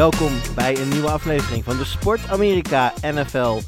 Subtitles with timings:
[0.00, 3.58] Welkom bij een nieuwe aflevering van de Sport Amerika NFL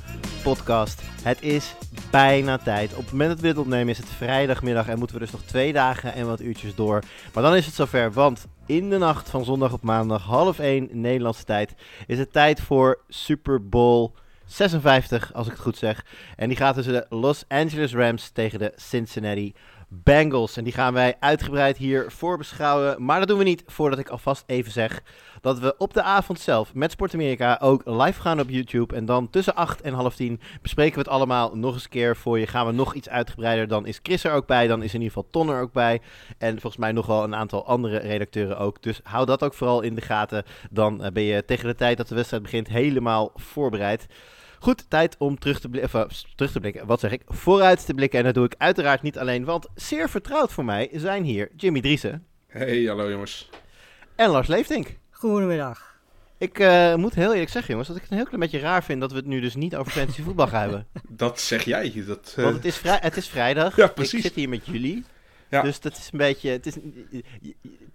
[0.42, 1.02] podcast.
[1.22, 1.74] Het is
[2.10, 2.92] bijna tijd.
[2.92, 5.42] Op het moment dat we dit opnemen is het vrijdagmiddag en moeten we dus nog
[5.42, 7.02] twee dagen en wat uurtjes door.
[7.34, 10.88] Maar dan is het zover, want in de nacht van zondag op maandag, half 1
[10.92, 11.74] Nederlandse tijd,
[12.06, 14.12] is het tijd voor Super Bowl
[14.46, 16.04] 56, als ik het goed zeg.
[16.36, 19.54] En die gaat tussen de Los Angeles Rams tegen de Cincinnati
[19.88, 20.56] Bengals.
[20.56, 23.04] En die gaan wij uitgebreid hier voorbeschouwen.
[23.04, 25.02] Maar dat doen we niet voordat ik alvast even zeg
[25.42, 28.94] dat we op de avond zelf met Sport Amerika ook live gaan op YouTube.
[28.94, 32.16] En dan tussen 8 en half 10 bespreken we het allemaal nog eens een keer
[32.16, 32.46] voor je.
[32.46, 33.68] Gaan we nog iets uitgebreider.
[33.68, 34.66] Dan is Chris er ook bij.
[34.66, 36.00] Dan is in ieder geval Ton er ook bij.
[36.38, 38.82] En volgens mij nog wel een aantal andere redacteuren ook.
[38.82, 40.44] Dus hou dat ook vooral in de gaten.
[40.70, 44.06] Dan eh, ben je tegen de tijd dat de wedstrijd begint helemaal voorbereid.
[44.58, 46.04] Goed, tijd om terug te, bli- of, eh,
[46.36, 46.86] terug te blikken.
[46.86, 47.22] Wat zeg ik?
[47.26, 48.18] Vooruit te blikken.
[48.18, 49.44] En dat doe ik uiteraard niet alleen.
[49.44, 53.50] Want zeer vertrouwd voor mij zijn hier Jimmy Driessen Hey, hallo jongens.
[54.16, 55.00] en Lars Leeftink.
[55.30, 55.96] Goedemiddag.
[56.38, 58.84] Ik eh, moet heel eerlijk zeggen, jongens, dat ik het een heel klein beetje raar
[58.84, 60.86] vind dat we het nu dus niet over fantasy voetbal gaan hebben.
[61.08, 62.04] Dat zeg jij.
[62.06, 63.76] Dat, eh, Want het is, vrij, het is vrijdag.
[63.82, 64.14] Ja, precies.
[64.14, 65.04] Ik zit hier met jullie.
[65.48, 65.62] Ja.
[65.62, 66.50] Dus dat is een beetje.
[66.50, 66.74] Het is,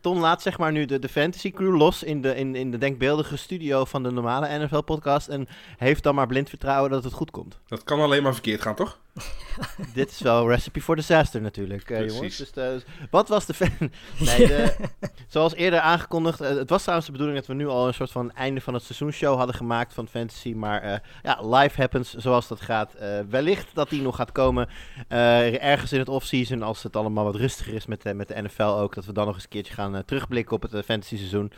[0.02, 2.78] Ton laat zeg maar nu de, de fantasy crew los in de, in, in de
[2.78, 5.28] denkbeeldige studio van de normale NFL-podcast.
[5.28, 5.48] En
[5.78, 7.60] heeft dan maar blind vertrouwen dat het goed komt.
[7.68, 9.00] dat kan alleen maar verkeerd gaan, toch?
[9.94, 12.14] Dit is wel recipe for disaster natuurlijk, Precies.
[12.14, 12.38] jongens.
[12.38, 13.72] Dus, eh, wat was de fan...
[14.20, 14.76] Nee, de,
[15.28, 18.12] zoals eerder aangekondigd, eh, het was trouwens de bedoeling dat we nu al een soort
[18.12, 20.54] van einde van het seizoenshow hadden gemaakt van Fantasy.
[20.54, 22.94] Maar ja, live happens zoals dat gaat.
[23.30, 24.70] Wellicht dat die nog gaat komen
[25.08, 28.62] ergens in het offseason als het allemaal wat rustiger is met, de met de NFL
[28.64, 28.96] ook.
[28.96, 31.52] Dat we dan nog eens een keertje gaan terugblikken op het fantasy seizoen.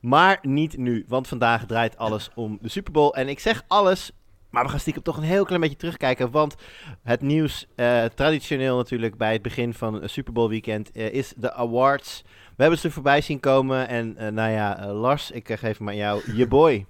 [0.00, 3.14] Maar niet nu, want vandaag draait alles om de Super Bowl.
[3.14, 4.10] En ik zeg alles,
[4.50, 6.30] maar we gaan stiekem toch een heel klein beetje terugkijken.
[6.30, 6.54] Want
[7.02, 11.32] het nieuws, eh, traditioneel natuurlijk bij het begin van een Super Bowl weekend, eh, is
[11.36, 12.22] de awards.
[12.56, 13.88] We hebben ze er voorbij zien komen.
[13.88, 16.86] En eh, nou ja, Lars, ik geef hem aan jou, je boy.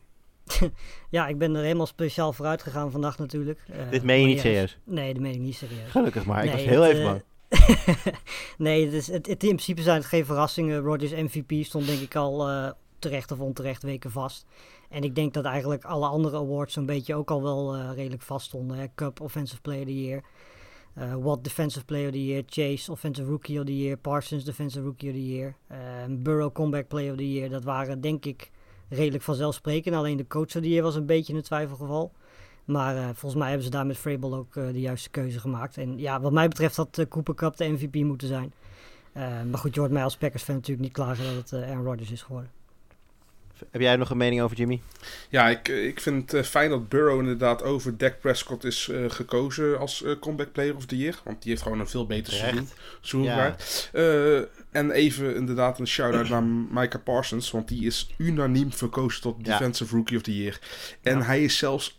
[1.11, 3.61] Ja, ik ben er helemaal speciaal vooruit gegaan vandaag natuurlijk.
[3.91, 4.79] Dit meen je niet serieus?
[4.85, 5.91] Nee, dat meen ik niet serieus.
[5.91, 7.23] Gelukkig maar, ik Nee, was heel het, even bang.
[8.59, 10.81] nee, het is, het, het- in principe zijn het geen verrassingen.
[10.81, 12.49] Rodgers MVP stond denk ik al
[12.99, 14.47] terecht of onterecht weken vast.
[14.91, 18.23] En ik denk dat eigenlijk alle andere awards zo'n beetje ook al wel eh, redelijk
[18.23, 18.77] vast stonden.
[18.77, 18.87] Hè.
[18.95, 20.23] Cup Offensive Player of the Year.
[20.95, 22.43] eh Watt Defensive Player of the Year.
[22.47, 23.97] Chase Offensive Rookie of the Year.
[23.97, 25.55] Parsons Defensive Rookie of the Year.
[25.67, 27.51] eh, Burrow Comeback Player of the Year.
[27.51, 28.51] Dat waren denk ik
[28.89, 29.95] redelijk vanzelfsprekend.
[29.95, 32.13] Alleen de Coach of the Year was een beetje een twijfelgeval.
[32.65, 35.77] Maar eh, volgens mij hebben ze daar met Vrabel ook de juiste keuze gemaakt.
[35.77, 38.53] En ja, wat mij betreft had Cooper Cup de MVP moeten zijn.
[39.13, 41.85] Eh, maar goed, je hoort mij als Packers fan natuurlijk niet klagen dat het Aaron
[41.85, 42.51] Rodgers is geworden.
[43.71, 44.81] Heb jij nog een mening over Jimmy?
[45.29, 49.05] Ja, ik, ik vind het eh, fijn dat Burrow inderdaad over Dak Prescott is eh,
[49.09, 51.21] gekozen als eh, comeback player of the year.
[51.25, 52.69] Want die heeft gewoon een veel beter seizoen,
[53.01, 53.57] seizoen Ja.
[54.71, 56.43] en even inderdaad een shout-out naar
[56.81, 57.51] Micah Parsons.
[57.51, 59.45] Want die is unaniem verkozen tot Ja.
[59.59, 60.59] Defensive Rookie of the Year.
[61.03, 61.25] En Ja.
[61.25, 61.95] hij is zelfs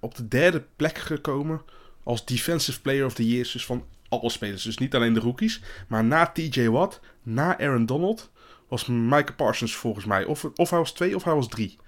[0.00, 1.62] op de derde plek gekomen
[2.02, 3.48] als Defensive Player of the Year.
[3.52, 4.62] Dus van alle spelers.
[4.62, 5.60] Dus niet alleen de rookies.
[5.88, 8.30] Maar na TJ Watt, na Aaron Donald,
[8.68, 10.24] was Micah Parsons volgens mij.
[10.24, 11.78] Of, of hij was twee of hij was drie.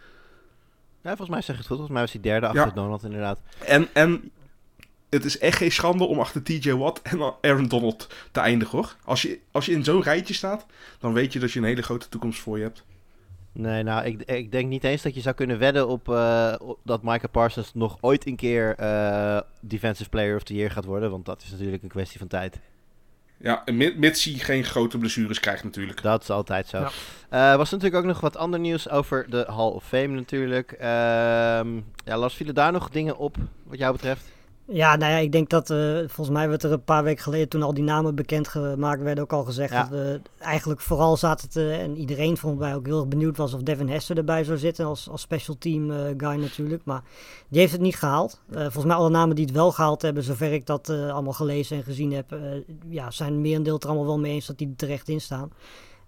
[1.03, 1.77] Ja, volgens mij zeg je het goed.
[1.77, 2.71] Volgens mij was hij derde achter Ja.
[2.71, 3.41] Donald inderdaad.
[3.65, 4.31] En, en
[5.09, 8.97] het is echt geen schande om achter TJ Watt en Aaron Donald te eindigen hoor.
[9.05, 10.67] Als je, als je in zo'n rijtje staat,
[10.99, 12.85] dan weet je dat je een hele grote toekomst voor je hebt.
[13.53, 16.79] Nee, nou, ik, ik denk niet eens dat je zou kunnen wedden op, eh, op
[16.83, 21.11] dat Micah Parsons nog ooit een keer eh, Defensive Player of the Year gaat worden.
[21.11, 22.61] Want dat is natuurlijk een kwestie van tijd.
[23.39, 23.63] Ja,
[23.97, 26.03] mits hij geen grote blessures krijgt natuurlijk.
[26.03, 26.79] Dat is altijd zo.
[26.79, 26.91] Ja.
[27.29, 30.73] Eh, was er natuurlijk ook nog wat ander nieuws over de Hall of Fame natuurlijk.
[30.73, 34.36] Ehm ja, Lars, vielen daar nog dingen op wat jou betreft?
[34.69, 37.49] Ja, nou ja, ik denk dat eh, volgens mij werd er een paar weken geleden
[37.49, 39.81] toen al die namen bekendgemaakt werden ook al gezegd Ja.
[39.81, 43.55] dat we eigenlijk vooral zaten te, en iedereen volgens mij ook heel erg benieuwd was
[43.55, 46.85] of Devin Hester erbij zou zitten als, als special team eh, guy natuurlijk.
[46.85, 47.03] Maar
[47.49, 48.41] die heeft het niet gehaald.
[48.51, 51.33] Eh, volgens mij alle namen die het wel gehaald hebben, zover ik dat eh, allemaal
[51.33, 52.39] gelezen en gezien heb, eh,
[52.89, 55.51] ja, zijn merendeel er allemaal wel mee eens dat die er terecht in staan.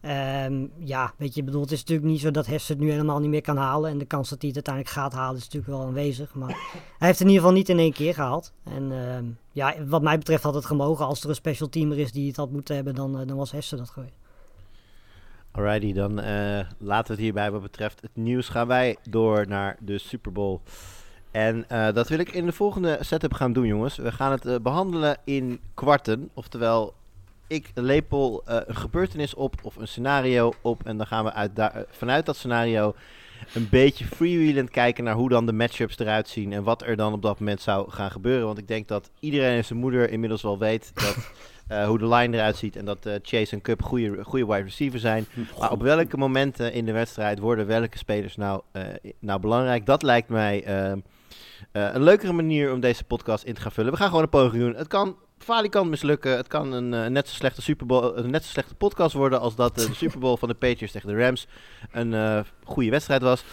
[0.00, 3.18] Ehm, ja, weet je, bedoel, het is natuurlijk niet zo dat Hesse het nu helemaal
[3.18, 3.90] niet meer kan halen.
[3.90, 6.34] En de kans dat hij het uiteindelijk gaat halen is natuurlijk wel aanwezig.
[6.34, 8.52] Maar hij heeft het in ieder geval niet in één keer gehaald.
[8.64, 11.06] En ehm, ja, wat mij betreft had het gemogen.
[11.06, 13.50] Als er een special teamer is die het had moeten hebben, dan, eh, dan was
[13.50, 14.16] Hesse dat geweest.
[15.50, 18.48] Alrighty, dan eh, laten we het hierbij wat betreft het nieuws.
[18.48, 20.60] Gaan wij door naar de Super Bowl.
[21.30, 23.96] En eh, dat wil ik in de volgende setup gaan doen, jongens.
[23.96, 26.30] We gaan het eh, behandelen in kwarten.
[26.34, 26.94] Oftewel,
[27.48, 30.86] ik lepel eh, een gebeurtenis op of een scenario op.
[30.86, 32.94] En dan gaan we uit daar- eh, vanuit dat scenario
[33.54, 36.52] een beetje freewheelend kijken naar hoe dan de matchups eruit zien.
[36.52, 38.46] En wat er dan op dat moment zou gaan gebeuren.
[38.46, 41.16] Want ik denk dat iedereen en zijn moeder inmiddels wel weet dat,
[41.68, 42.76] eh, hoe de line eruit ziet.
[42.76, 45.26] En dat Chase en Cup goede, goede wide receiver zijn.
[45.58, 48.62] Maar op welke momenten in de wedstrijd worden welke spelers nou,
[49.18, 49.86] nou belangrijk?
[49.86, 50.68] Dat lijkt mij
[51.72, 53.92] een leukere manier om deze podcast in te gaan vullen.
[53.92, 54.74] We gaan gewoon een poging doen.
[54.74, 56.36] Het kan falikant mislukken.
[56.36, 59.40] Het kan een eh, net, zo slechte Super Bowl, een net zo slechte podcast worden
[59.40, 61.46] als dat eh, de Super Bowl van de Patriots tegen de Rams
[61.90, 63.44] een eh, goede wedstrijd was.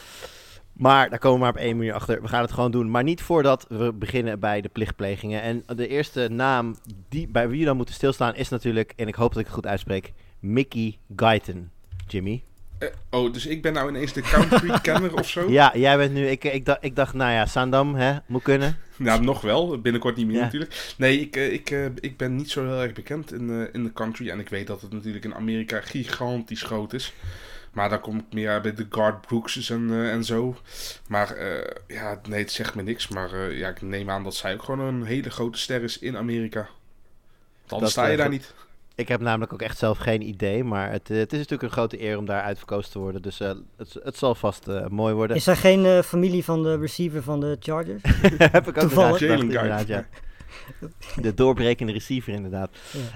[0.73, 2.21] Maar daar komen we maar op één manier achter.
[2.21, 2.91] We gaan het gewoon doen.
[2.91, 5.41] Maar niet voordat we beginnen bij de plichtplegingen.
[5.41, 6.75] En de eerste naam
[7.09, 9.55] die, bij wie we dan moeten stilstaan is natuurlijk, en ik hoop dat ik het
[9.55, 11.69] goed uitspreek, Mickey Guyton.
[12.07, 12.43] Jimmy.
[12.77, 15.49] Eh, oh, dus ik ben nou ineens de country kenner of zo?
[15.49, 16.27] Ja, jij bent nu.
[16.27, 18.77] Ik, ik, dacht, ik dacht, nou ja, Sandam, hè, moet kunnen.
[18.97, 19.81] Nou, nog wel.
[19.81, 20.43] Binnenkort niet meer Ja.
[20.43, 20.93] natuurlijk.
[20.97, 23.93] Nee, ik, eh, ik, eh, ik ben niet zo heel erg bekend in, in de
[23.93, 24.29] country.
[24.29, 27.13] En ik weet dat het natuurlijk in Amerika gigantisch groot is.
[27.71, 30.57] Maar dan kom ik meer bij de Guard Brookses en, en zo.
[31.07, 31.37] Maar
[31.87, 33.07] ja, nee, het zegt me niks.
[33.07, 36.17] Maar ja, ik neem aan dat zij ook gewoon een hele grote ster is in
[36.17, 36.67] Amerika.
[37.65, 38.53] Dat, sta je daar niet.
[38.95, 40.63] Ik heb namelijk ook echt zelf geen idee.
[40.63, 43.21] Maar het, eh, het is natuurlijk een grote eer om daar uitverkozen te worden.
[43.21, 45.35] Dus eh, het, het zal vast eh, mooi worden.
[45.35, 48.01] Is er geen eh, familie van de receiver van de Chargers?
[48.37, 49.21] heb ik ook Toevallig.
[49.21, 50.05] inderdaad, ja.
[51.21, 52.69] De doorbrekende receiver, inderdaad.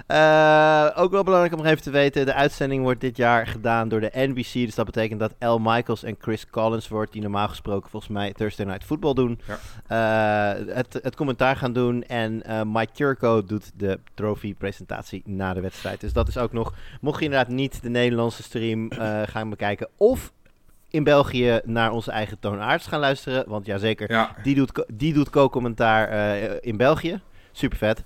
[0.06, 0.90] Ja.
[0.90, 3.88] Eh, ook wel belangrijk om nog even te weten: de uitzending wordt dit jaar gedaan
[3.88, 4.52] door de NBC.
[4.52, 8.32] Dus dat betekent dat Al Michaels en Chris Collins wordt, die normaal gesproken volgens mij
[8.32, 9.40] Thursday Night Football doen,
[9.86, 12.02] eh, het, het commentaar gaan doen.
[12.02, 16.00] En eh, Mike Turco doet de trofee-presentatie na de wedstrijd.
[16.00, 19.88] Dus dat is ook nog, mocht je inderdaad niet de Nederlandse stream eh, gaan bekijken,
[19.96, 20.32] of
[20.90, 23.44] in België naar onze eigen toonaards gaan luisteren.
[23.48, 27.20] Want jazeker, Ja, die doet, die doet co-commentaar eh, in België.
[27.52, 28.04] Super vet.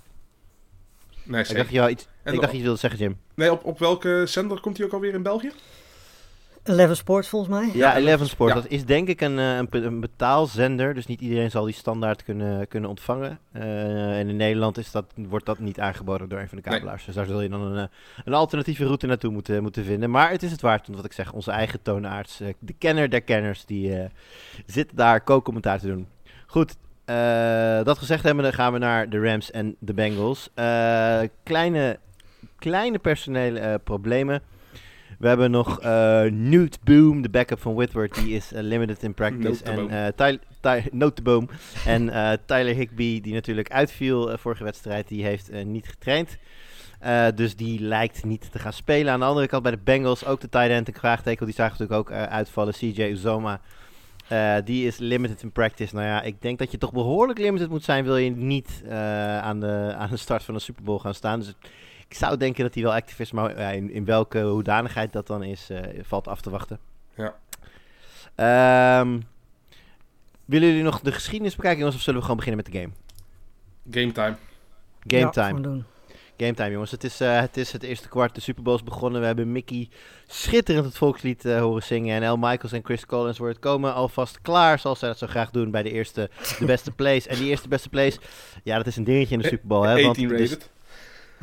[1.23, 1.61] nee, Ik zeker.
[1.63, 3.17] dacht, je, iets, En ik dacht op- iets wilde zeggen, Jim.
[3.33, 5.51] Nee, op, op welke zender komt hij ook alweer in België?
[6.63, 7.69] Eleven Sports volgens mij.
[7.73, 8.53] Ja, Eleven Sport.
[8.53, 8.55] Ja.
[8.61, 10.93] Dat is denk ik een, eh, een, be- een betaalzender.
[10.93, 13.39] Dus niet iedereen zal die standaard kunnen, kunnen ontvangen.
[13.51, 16.73] Eh, en in Nederland is dat, wordt dat niet aangeboden door een van de Nee.
[16.79, 17.05] kabelaars.
[17.05, 17.87] Dus daar zul je dan een, eh,
[18.25, 20.09] een alternatieve route naartoe moeten, moeten vinden.
[20.09, 23.21] Maar het is het waard, want wat ik zeg, onze eigen toonaards, de kenner der
[23.21, 24.09] kenners, die eh,
[24.65, 26.07] zit daar co-commentaar te doen.
[26.47, 30.49] Goed, eh, dat gezegd hebben, dan gaan we naar de Rams en de Bengals.
[30.53, 31.99] Eh, kleine,
[32.59, 34.41] kleine personele eh, problemen.
[35.19, 35.81] We hebben nog
[36.31, 38.15] Newt Boom, de backup van Whitworth.
[38.15, 39.63] Die is limited in practice.
[39.63, 39.89] En Noteboom.
[39.89, 41.49] eh Ty- Ty- Noteboom.
[41.85, 42.11] En
[42.45, 46.37] Tyler Higby, die natuurlijk uitviel vorige wedstrijd, die heeft niet getraind.
[47.35, 49.13] Dus die lijkt niet te gaan spelen.
[49.13, 51.45] Aan de andere kant bij de Bengals ook de tight end, een vraagteken.
[51.45, 52.73] Die zagen natuurlijk ook uitvallen.
[52.73, 53.59] CJ Uzoma.
[54.27, 55.95] Eh, die is limited in practice.
[55.95, 58.03] Nou ja, ik denk dat je toch behoorlijk limited moet zijn.
[58.03, 61.39] Wil je niet eh, aan, de, aan de start van een Super Bowl gaan staan.
[61.39, 61.53] Dus
[62.07, 63.31] ik zou denken dat hij wel actief is.
[63.31, 66.79] Maar ja, in, in welke hoedanigheid dat dan is, eh, valt af te wachten.
[67.15, 67.35] Ja.
[68.35, 69.19] Ehm,
[70.45, 71.97] willen jullie nog de geschiedenis bekijken, jongens?
[71.97, 72.93] Of zullen we gewoon beginnen met de game?
[73.91, 74.35] Game time.
[75.07, 75.61] Game Ja, time.
[75.61, 75.85] doen.
[76.37, 76.91] Game time, jongens.
[76.91, 78.35] Het is, eh, het is het eerste kwart.
[78.35, 79.19] De Super Bowl is begonnen.
[79.21, 79.89] We hebben Mickey
[80.27, 82.21] schitterend het volkslied eh, horen zingen.
[82.21, 85.51] En Al Michaels en Chris Collins worden komen alvast klaar, zoals zij dat zo graag
[85.51, 87.27] doen bij de eerste, de beste plays.
[87.27, 88.17] En die eerste beste plays,
[88.63, 89.83] ja, dat is een dingetje in de Super Bowl.
[89.83, 90.57] Hè, want 18 dus-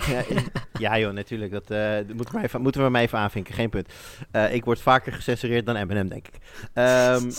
[0.07, 0.25] ja,
[0.79, 1.53] ja, joh, natuurlijk.
[1.53, 3.55] Dat eh, moeten, we maar even, moeten we maar even aanvinken.
[3.55, 3.93] Geen punt.
[4.31, 6.35] Eh, ik word vaker gecensureerd dan Eminem, denk ik.
[6.73, 7.31] Ehm,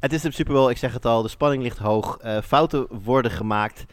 [0.00, 1.22] het is de Super Bowl, ik zeg het al.
[1.22, 2.18] De spanning ligt hoog.
[2.18, 3.84] Eh, fouten worden gemaakt.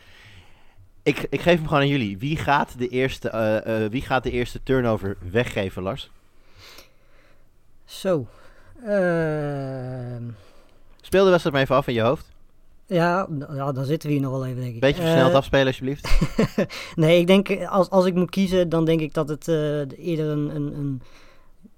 [1.07, 2.17] Ik, ik geef hem gewoon aan jullie.
[2.17, 6.11] Wie gaat de eerste, eh, eh, wie gaat de eerste turnover weggeven, Lars?
[7.85, 8.27] Zo.
[8.85, 10.23] Ehm,
[11.01, 12.25] Speel de wedstrijd maar even af in je hoofd.
[12.85, 14.79] ja, ja, dan zitten we hier nog wel even, denk ik.
[14.79, 16.09] Beetje versneld Eh, afspelen, alsjeblieft.
[16.95, 19.47] nee, ik denk, als, als ik moet kiezen, dan denk ik dat het
[19.97, 21.01] eerder een, een, een,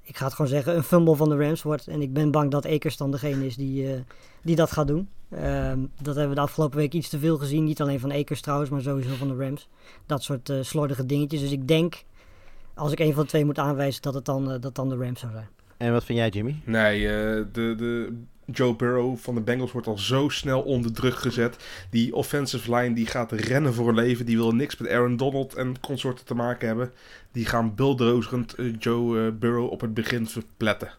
[0.04, 1.88] ik ga het gewoon zeggen, een fumble van de Rams wordt.
[1.88, 4.04] En ik ben bang dat Akers dan degene is die,
[4.42, 5.10] die dat gaat doen.
[5.30, 7.64] Ehm, dat hebben we de afgelopen week iets te veel gezien.
[7.64, 9.70] Niet alleen van Akers trouwens, maar sowieso van de Rams.
[10.06, 11.42] Dat soort eh slordige dingetjes.
[11.42, 12.04] Dus ik denk,
[12.74, 14.98] als ik een van de twee moet aanwijzen, dat het dan, eh, dat dan de
[14.98, 15.48] Rams zou zijn.
[15.78, 16.62] En wat vind jij, Jimmy?
[16.66, 17.10] Nee, uh,
[17.52, 18.14] de, de
[18.52, 21.58] Joe Burrow van de Bengals wordt al zo snel onder druk gezet.
[21.90, 24.26] Die offensive line die gaat rennen voor leven.
[24.26, 26.92] Die wil niks met Aaron Donald en consorten te maken hebben.
[27.32, 30.92] Die gaan bulldozerend uh, Joe uh, Burrow op het begin verpletten.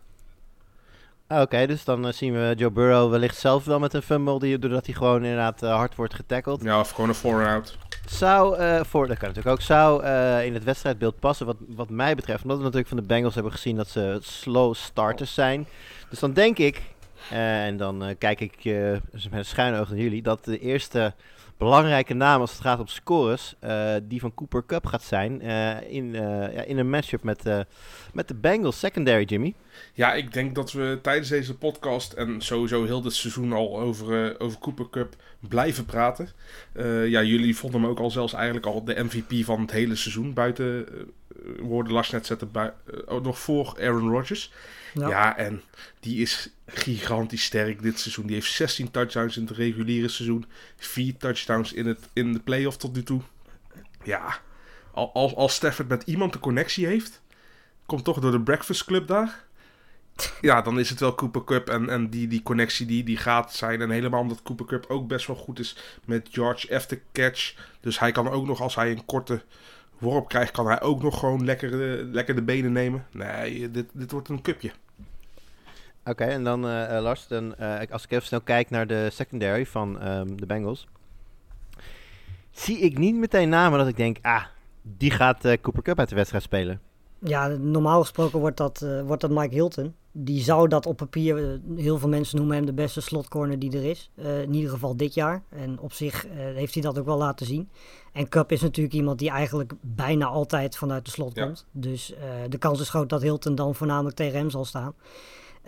[1.30, 4.02] Ah, oké, okay, dus dan uh, zien we Joe Burrow wellicht zelf wel met een
[4.02, 6.62] fumble, die, doordat hij gewoon inderdaad uh, hard wordt getackled.
[6.62, 7.78] Ja, of gewoon een four-out.
[8.06, 10.04] Zou, uh, voor, dat kan natuurlijk ook, zou
[10.44, 12.42] in het wedstrijdbeeld passen wat, wat mij betreft.
[12.42, 15.66] Omdat we natuurlijk van de Bengals hebben gezien dat ze slow starters zijn.
[16.08, 16.82] Dus dan denk ik,
[17.30, 18.64] en dan kijk ik
[19.12, 21.14] met een schuine oog naar jullie, dat de eerste
[21.60, 25.92] belangrijke naam als het gaat om scores, uh, die van Cooper Cup gaat zijn uh,
[25.92, 26.20] in, uh,
[26.54, 27.44] ja, in een matchup met,
[28.12, 29.54] met de Bengals secondary, Jimmy.
[29.94, 34.40] Ja, ik denk dat we tijdens deze podcast en sowieso heel dit seizoen al over,
[34.40, 35.16] over Cooper Cup
[35.48, 36.28] blijven praten.
[37.06, 40.32] ja, jullie vonden hem ook al zelfs eigenlijk al de MVP van het hele seizoen.
[40.32, 40.86] Buiten
[41.60, 42.72] woorden Lars net zetten, bij,
[43.22, 44.52] nog voor Aaron Rodgers.
[44.94, 45.36] Ja.
[45.36, 45.62] en
[46.00, 48.26] die is gigantisch sterk dit seizoen.
[48.26, 50.46] Die heeft 16 touchdowns in het reguliere seizoen.
[50.76, 53.20] 4 touchdowns in, het, in de playoff tot nu toe.
[54.04, 54.38] Ja,
[54.92, 57.20] als, als Stafford met iemand de connectie heeft,
[57.86, 59.44] komt toch door de Breakfast Club daar.
[60.40, 63.54] Ja, dan is het wel Cooper Cup en, en die, die connectie die, die gaat
[63.54, 63.80] zijn.
[63.80, 67.54] En helemaal omdat Cooper Cup ook best wel goed is met George after catch.
[67.80, 69.42] Dus hij kan ook nog, als hij een korte
[70.00, 71.70] worp krijgt, kan hij ook nog gewoon lekker,
[72.04, 73.06] lekker de benen nemen.
[73.12, 74.70] Nee, dit, dit wordt een cupje.
[76.04, 79.66] Oké, en dan uh, Lars, dan, uh, als ik even snel kijk naar de secondary
[79.66, 80.86] van um, de Bengals,
[82.50, 84.44] zie ik niet meteen namen dat ik denk, ah,
[84.82, 86.80] die gaat uh, Cooper Cup uit de wedstrijd spelen.
[87.18, 89.94] Ja, normaal gesproken wordt dat, wordt dat Mike Hilton.
[90.12, 93.84] Die zou dat op papier, heel veel mensen noemen hem de beste slotcorner die er
[93.84, 94.10] is.
[94.16, 95.42] in ieder geval dit jaar.
[95.48, 97.68] En op zich heeft hij dat ook wel laten zien.
[98.12, 101.66] En Cup is natuurlijk iemand die eigenlijk bijna altijd vanuit de slot komt.
[101.72, 102.14] Dus
[102.48, 104.94] de kans is groot dat Hilton dan voornamelijk tegen hem zal staan.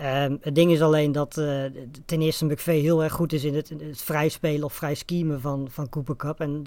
[0.01, 1.65] Um, het ding is alleen dat uh,
[2.05, 5.41] ten eerste McVeigh heel erg goed is in het, het vrij spelen of vrij schemen
[5.41, 6.41] van, van Cooper Cup.
[6.41, 6.65] En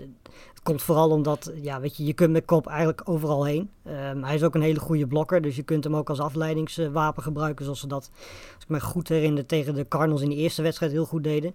[0.53, 3.70] het komt vooral omdat, ja, weet je, je kunt met Kop eigenlijk overal heen.
[3.88, 7.24] Um, hij is ook een hele goede blokker, dus je kunt hem ook als afleidingswapen
[7.24, 7.65] gebruiken.
[7.65, 8.10] Zoals ze dat,
[8.55, 11.53] als ik me goed herinner, tegen de Cardinals in de eerste wedstrijd heel goed deden.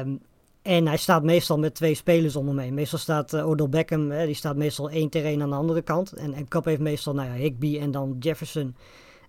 [0.00, 0.20] Um,
[0.62, 2.74] en hij staat meestal met twee spelers hem heen.
[2.74, 5.82] Meestal staat uh, Odell Beckham, hè, die staat meestal één tegen één aan de andere
[5.82, 6.12] kant.
[6.12, 8.74] En, en Cup heeft meestal, nou ja, Higby en dan Jefferson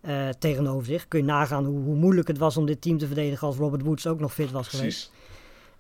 [0.02, 1.08] uh, tegenover zich.
[1.08, 3.82] Kun je nagaan hoe, hoe, moeilijk het was om dit team te verdedigen als Robert
[3.82, 5.12] Woods ook nog fit was geweest.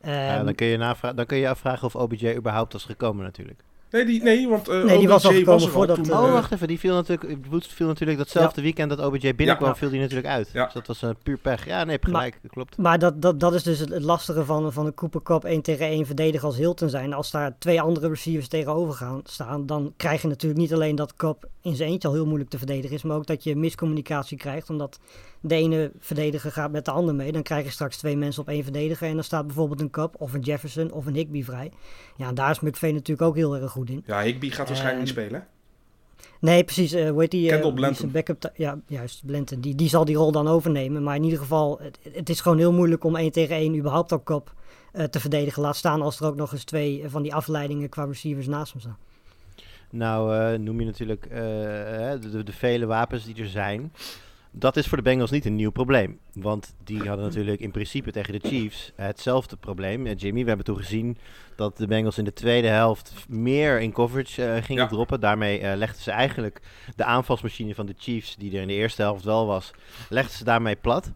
[0.05, 3.63] Um, ja, dan, kun je dan kun je afvragen of OBJ überhaupt was gekomen natuurlijk.
[3.91, 6.03] Nee, die, nee want uh, nee, die was al gekomen voordat...
[6.03, 6.67] Toen, oh, wacht even.
[6.67, 8.61] Die viel natuurlijk, Woods viel natuurlijk datzelfde ja.
[8.61, 10.49] weekend dat OBJ binnenkwam, ja, viel die natuurlijk uit.
[10.53, 10.63] Ja.
[10.63, 11.65] Dus dat was uh, puur pech.
[11.65, 12.39] Ja, nee, gelijk.
[12.41, 12.77] Maar, klopt.
[12.77, 15.85] Maar dat, dat, dat is dus het, lastige van, van een Cooper Cup 1 tegen
[15.85, 17.13] 1 verdedigen als Hilton zijn.
[17.13, 21.15] Als daar twee andere receivers tegenover gaan staan, dan krijg je natuurlijk niet alleen dat
[21.15, 24.37] Cup in zijn eentje al heel moeilijk te verdedigen is, maar ook dat je miscommunicatie
[24.37, 24.99] krijgt, omdat
[25.41, 27.31] de ene verdediger gaat met de ander mee.
[27.31, 30.15] Dan krijg je straks twee mensen op één verdediger en dan staat bijvoorbeeld een Cup
[30.17, 31.71] of een Jefferson of een Higby vrij.
[32.15, 34.03] Ja, en daar is McVeigh natuurlijk ook heel erg goed in.
[34.05, 35.47] Ja, Higby gaat waarschijnlijk niet spelen.
[36.39, 36.93] Nee, precies.
[36.93, 37.49] Uh, hoe heet die?
[37.49, 38.11] Kendall uh, Blanton.
[38.11, 39.25] Backup ja, juist.
[39.25, 39.61] Blanton.
[39.61, 41.03] Die, die zal die rol dan overnemen.
[41.03, 44.13] Maar in ieder geval, het, het is gewoon heel moeilijk om één tegen één überhaupt
[44.13, 44.53] ook kop
[44.93, 45.61] uh, te verdedigen.
[45.61, 48.81] Laat staan als er ook nog eens twee van die afleidingen qua receivers naast hem
[48.81, 48.97] staan.
[49.89, 53.91] Nou, noem je natuurlijk de, de, de vele wapens die er zijn.
[54.53, 56.19] Dat is voor de Bengals niet een nieuw probleem.
[56.33, 60.07] Want die hadden natuurlijk in principe tegen de Chiefs hetzelfde probleem.
[60.07, 61.17] Jimmy, we hebben toen gezien
[61.55, 64.89] dat de Bengals in de tweede helft meer in coverage uh, gingen ja.
[64.89, 65.19] droppen.
[65.19, 66.61] Daarmee uh, legden ze eigenlijk
[66.95, 69.71] de aanvalsmachine van de Chiefs, die er in de eerste helft wel was,
[70.09, 71.11] legden ze daarmee plat.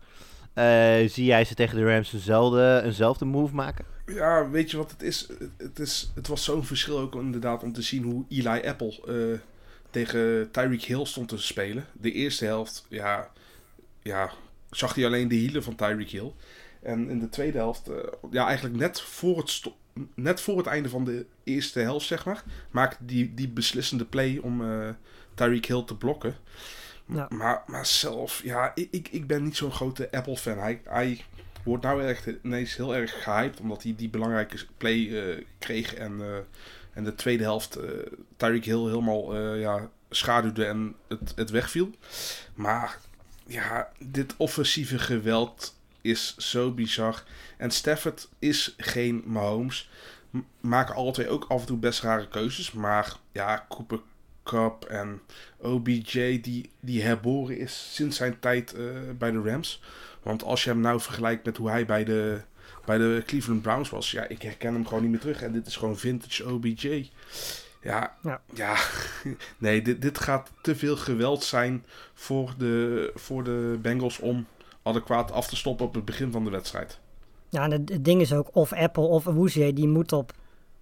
[0.56, 0.64] Uh,
[1.08, 3.86] zie jij ze tegen de Rams eenzelfde, eenzelfde move maken?
[4.06, 5.28] Ja, weet je wat het is?
[5.58, 9.40] Het, is, het was zo'n verschil ook inderdaad om te zien hoe Eli Apple
[9.96, 11.86] tegen Tyreek Hill stond te spelen.
[11.94, 13.32] De eerste helft, ja,
[14.02, 14.32] ja
[14.70, 16.34] zag hij alleen de hielen van Tyreek Hill.
[16.82, 17.96] En in de tweede helft, uh,
[18.32, 19.62] ja, eigenlijk net voor, het
[20.16, 24.38] net voor het einde van de eerste helft, zeg maar, maakte die, die beslissende play
[24.38, 24.90] om uh,
[25.34, 26.36] Tyreek Hill te blokken.
[27.06, 27.28] Ja.
[27.30, 30.58] Maar, maar zelf, ja, ik, ik ben niet zo'n grote Apple-fan.
[30.58, 31.24] Hij, hij
[31.64, 36.46] wordt nou echt ineens heel erg gehyped, omdat hij die belangrijke play uh, kreeg en
[36.96, 37.84] en de tweede helft uh,
[38.38, 41.90] Tyreek Hill helemaal uh, ja, schaduwde en het, het wegviel.
[42.54, 43.00] Maar
[43.46, 47.24] ja, dit offensieve geweld is zo bizar.
[47.58, 49.90] En Stafford is geen Mahomes.
[50.30, 52.72] M maken alle twee ook af en toe best rare keuzes.
[52.72, 54.00] Maar ja, Cooper
[54.44, 55.22] Cup en
[55.58, 59.82] OBJ, die, die herboren is sinds zijn tijd uh, bij de Rams.
[60.22, 62.42] Want als je hem nou vergelijkt met hoe hij bij de
[62.86, 64.12] bij de Cleveland Browns was.
[64.12, 65.42] Ja, ik herken hem gewoon niet meer terug.
[65.42, 67.10] En dit is gewoon vintage OBJ.
[67.82, 68.42] Ja, Ja.
[68.54, 68.76] ja.
[69.58, 74.46] nee, dit, dit gaat te veel geweld zijn voor de, voor de Bengals om
[74.84, 77.00] adequaat af te stoppen op het begin van de wedstrijd.
[77.50, 80.32] Ja, en het, het ding is ook, of Apple of Awuzie, die moet op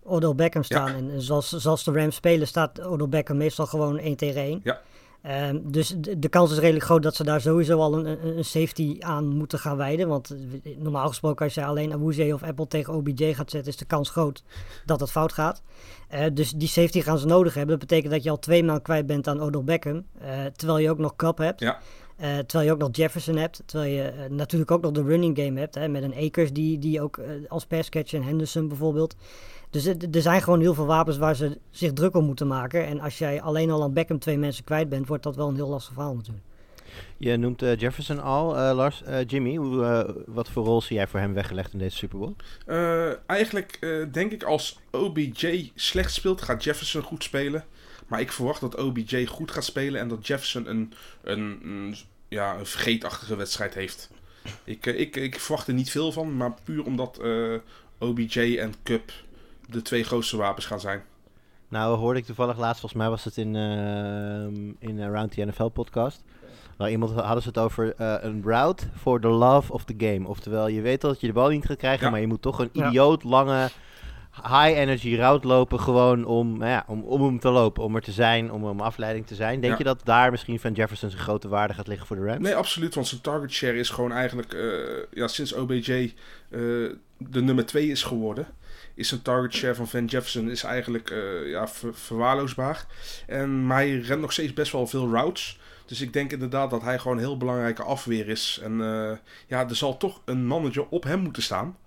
[0.03, 1.05] Odell Beckham staan.
[1.05, 1.13] Ja.
[1.13, 4.61] En zoals, zoals de Rams spelen, staat Odell Beckham meestal gewoon 1 tegen 1.
[4.63, 4.81] Ja.
[5.23, 8.45] Ehm, dus de, de kans is redelijk groot dat ze daar sowieso al een, een,
[8.45, 10.07] safety aan moeten gaan wijden.
[10.07, 13.77] Want eh, normaal gesproken, als je alleen Awuzie of Apple tegen OBJ gaat zetten, is
[13.77, 14.43] de kans groot
[14.85, 15.61] dat het fout gaat.
[16.07, 17.79] Eh, dus die safety gaan ze nodig hebben.
[17.79, 20.05] Dat betekent dat je al twee man kwijt bent aan Odell Beckham.
[20.19, 21.59] eh, terwijl je ook nog Cup hebt.
[21.59, 21.79] Ja.
[22.17, 23.63] Terwijl je ook nog Jefferson hebt.
[23.65, 25.75] Terwijl je natuurlijk ook nog de running game hebt.
[25.75, 29.15] Hè, met een Akers die, die ook als passcatcher en Henderson bijvoorbeeld.
[29.73, 32.85] Dus het- er zijn gewoon heel veel wapens waar ze zich druk om moeten maken.
[32.85, 35.55] En als jij alleen al aan Beckham twee mensen kwijt bent, wordt dat wel een
[35.55, 36.45] heel lastig verhaal natuurlijk.
[37.17, 39.03] Je noemt eh, Jefferson al, eh, Lars.
[39.03, 42.17] Eh, Jimmy, hoe, eh, wat voor rol zie jij voor hem weggelegd in deze Super
[42.19, 42.35] Bowl?
[42.65, 47.65] Eh, eigenlijk eh, denk ik als OBJ slecht speelt, gaat Jefferson goed spelen.
[48.07, 51.95] Maar ik verwacht dat OBJ goed gaat spelen en dat Jefferson een, een, een,
[52.27, 54.09] ja, een vergeetachtige wedstrijd heeft.
[54.63, 57.53] Ik, ik, ik verwacht er niet veel van, maar puur omdat eh,
[57.99, 59.11] OBJ en Cup
[59.73, 61.01] de twee grootste wapens gaan zijn.
[61.67, 65.45] Nou, hoorde ik toevallig laatst, volgens mij was het in, ehm in eh, Round the
[65.45, 66.23] NFL podcast.
[66.77, 70.27] Nou, iemand hadden ze het over eh, een route for the love of the game.
[70.27, 72.11] Oftewel, je weet dat je de bal niet gaat krijgen, Ja.
[72.11, 72.87] maar je moet toch een Ja.
[72.87, 73.69] idioot lange
[74.35, 75.79] high energy route lopen.
[75.79, 78.79] Gewoon om, nou ja, om, om hem te lopen, om er te zijn, om om
[78.79, 79.59] afleiding te zijn.
[79.59, 79.77] Denk Ja.
[79.77, 82.39] je dat daar misschien Van Jefferson zijn grote waarde gaat liggen voor de Rams?
[82.43, 84.69] Nee, absoluut, want zijn target share is gewoon eigenlijk, eh,
[85.11, 86.13] ja, sinds OBJ
[86.49, 86.59] eh,
[87.17, 88.47] de nummer 2 is geworden,
[88.93, 92.85] is zijn target share van Van Jefferson is eigenlijk eh, ja, ver- verwaarloosbaar.
[93.27, 95.59] En, maar hij rent nog steeds best wel veel routes.
[95.85, 98.59] Dus ik denk inderdaad dat hij gewoon een heel belangrijke afweer is.
[98.63, 101.77] En eh, ja, er zal toch een manager op hem moeten staan.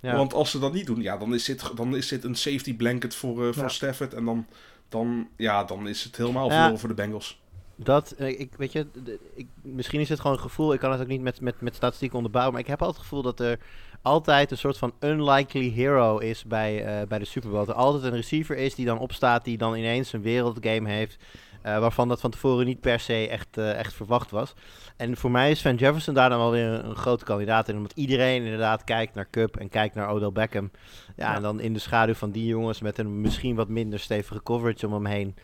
[0.00, 0.16] Ja.
[0.16, 2.76] Want als ze dat niet doen, ja, dan is dit, dan is dit een safety
[2.76, 3.68] blanket voor, eh voor Ja.
[3.68, 4.14] Stafford.
[4.14, 4.46] En dan,
[4.88, 6.76] dan, ja, dan is het helemaal Ja.
[6.76, 7.40] voor de Bengals.
[7.76, 8.86] Dat, ik, weet je,
[9.34, 10.72] ik, misschien is het gewoon een gevoel.
[10.72, 12.52] Ik kan het ook niet met, met, met statistieken onderbouwen.
[12.54, 13.58] Maar ik heb altijd het gevoel dat er
[14.02, 17.68] altijd een soort van unlikely hero is bij, eh, bij de Super Bowl.
[17.68, 21.16] Er altijd een receiver is die dan opstaat, die dan ineens een wereldgame heeft.
[21.62, 24.54] eh, waarvan dat van tevoren niet per se echt, eh, echt verwacht was.
[24.96, 27.76] En voor mij is Van Jefferson daar dan wel weer een, een grote kandidaat in.
[27.76, 30.70] Omdat iedereen inderdaad kijkt naar Cup en kijkt naar Odell Beckham.
[31.16, 31.34] Ja, Ja.
[31.36, 34.86] en dan in de schaduw van die jongens met een misschien wat minder stevige coverage
[34.86, 35.34] om hem heen.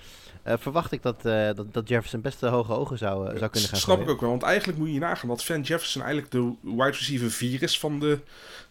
[0.42, 3.50] Eh, verwacht ik dat, eh, dat, dat Jefferson best de hoge ogen zou, eh, zou
[3.50, 6.32] kunnen gaan Snap ik ook wel, want eigenlijk moet je nagaan dat Van Jefferson eigenlijk
[6.32, 8.18] de wide receiver 4 is van de,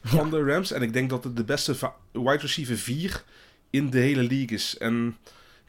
[0.04, 0.72] van de Rams.
[0.72, 1.76] En ik denk dat het de beste
[2.12, 3.24] wide receiver 4
[3.70, 4.78] in de hele league is.
[4.78, 5.18] En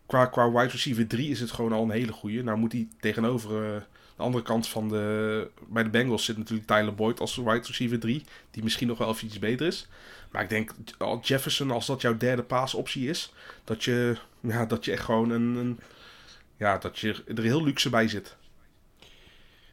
[0.08, 2.42] qua, qua wide receiver 3 is het gewoon al een hele goeie.
[2.42, 3.80] Nou moet hij tegenover eh,
[4.16, 5.50] de andere kant van de...
[5.68, 8.24] Bij de Bengals zit natuurlijk Tyler Boyd als wide receiver 3.
[8.50, 9.88] Die misschien nog wel even iets beter is.
[10.30, 13.32] Maar ik denk, al Jefferson, als dat jouw derde paasoptie is...
[13.64, 15.56] Dat je, ja, dat je echt gewoon een...
[15.56, 15.80] een
[16.56, 18.36] ja, dat je er heel luxe bij zit.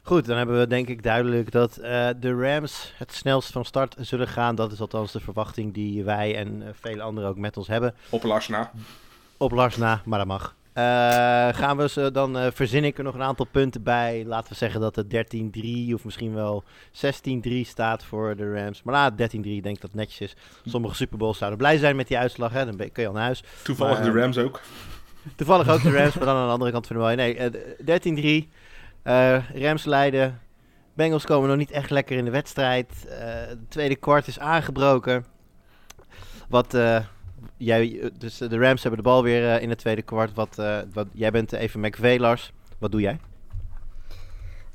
[0.02, 3.96] Goed, dan hebben we denk ik duidelijk dat eh, de Rams het snelst van start
[4.00, 4.56] zullen gaan.
[4.56, 7.96] Dat is althans de verwachting die wij en eh, vele anderen ook met ons hebben.
[8.10, 8.72] Op Lars na.
[9.38, 10.56] Op Lars na, maar dat mag.
[10.76, 10.84] Eh,
[11.54, 14.24] gaan we ze, dan eh, verzin ik er nog een aantal punten bij.
[14.26, 18.84] Laten we zeggen dat het 13-3 of misschien wel 16-3 staat voor de Rams.
[18.84, 20.36] Maar na 13-3 denk ik dat het netjes is.
[20.66, 22.52] Sommige Super Bowls zouden blij zijn met die uitslag.
[22.52, 22.66] Hè?
[22.66, 23.44] Dan kun je al naar huis.
[23.64, 24.62] Toevallig Maar, de Rams ook.
[25.36, 27.16] Toevallig ook de Rams, maar dan aan de andere kant van de mooi.
[27.16, 27.52] Nee, eh,
[27.86, 28.50] 13-3.
[29.04, 30.42] Eh, Rams leiden.
[30.94, 33.06] Bengals komen nog niet echt lekker in de wedstrijd.
[33.10, 33.18] Eh
[33.50, 35.26] de tweede kwart is aangebroken.
[36.50, 37.00] Wat, eh,
[37.58, 40.34] jij, dus de Rams hebben de bal weer eh, in het tweede kwart.
[40.34, 42.52] Wat, eh, wat, jij bent even McVay, Lars.
[42.78, 43.20] Wat doe jij?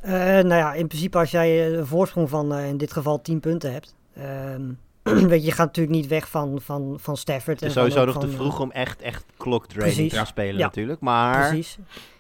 [0.01, 3.23] Eh, nou ja, in principe als jij eh, een voorsprong van eh, in dit geval
[3.23, 3.95] 10 punten hebt.
[4.15, 4.63] ehm,
[5.29, 7.61] weet je, je gaat natuurlijk niet weg van, van, van Stafford.
[7.61, 10.13] Het is sowieso nog te eh, vroeg om echt, echt clock Precies.
[10.13, 10.65] te spelen Ja.
[10.65, 11.01] natuurlijk.
[11.01, 11.79] Maar Precies.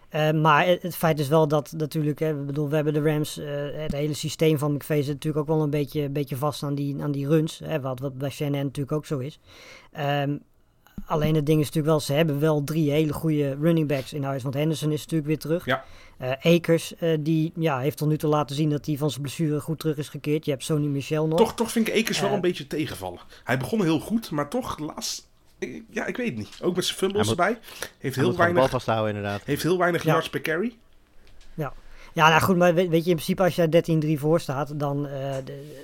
[0.09, 3.38] Eh, maar het, feit is wel dat natuurlijk, hè, we, bedoel, we hebben de Rams,
[3.38, 6.75] eh, het hele systeem van McVay zit natuurlijk ook wel een beetje, beetje vast aan
[6.75, 7.61] die, aan die runs.
[7.64, 9.40] Hè, wat, wat bij Shannon natuurlijk ook zo is.
[9.92, 10.37] Ehm,
[11.07, 14.22] alleen het ding is natuurlijk wel, ze hebben wel drie hele goede running backs in
[14.22, 14.42] huis.
[14.42, 15.64] Want Henderson is natuurlijk weer terug.
[15.64, 15.85] Ja.
[16.18, 19.22] Eh, Akers, eh, die ja, heeft tot nu toe laten zien dat hij van zijn
[19.22, 20.44] blessure goed terug is gekeerd.
[20.44, 21.38] Je hebt Sony Michel nog.
[21.38, 22.35] Toch, toch vind ik Ekers wel Eh.
[22.35, 23.18] een beetje tegenvallen.
[23.44, 25.29] Hij begon heel goed, maar toch laatst...
[25.59, 26.59] ik- Ja, ik weet het niet.
[26.62, 27.59] Ook met zijn fumbles moet- erbij.
[27.98, 29.42] Heeft heel weinig, vasthouden inderdaad.
[29.44, 30.12] heeft heel weinig Ja.
[30.12, 30.76] yards per carry.
[32.14, 34.79] Ja, nou goed, maar weet, weet je, in principe als je daar 13-3 voor staat,
[34.81, 35.07] dan...
[35.07, 35.83] eh, de-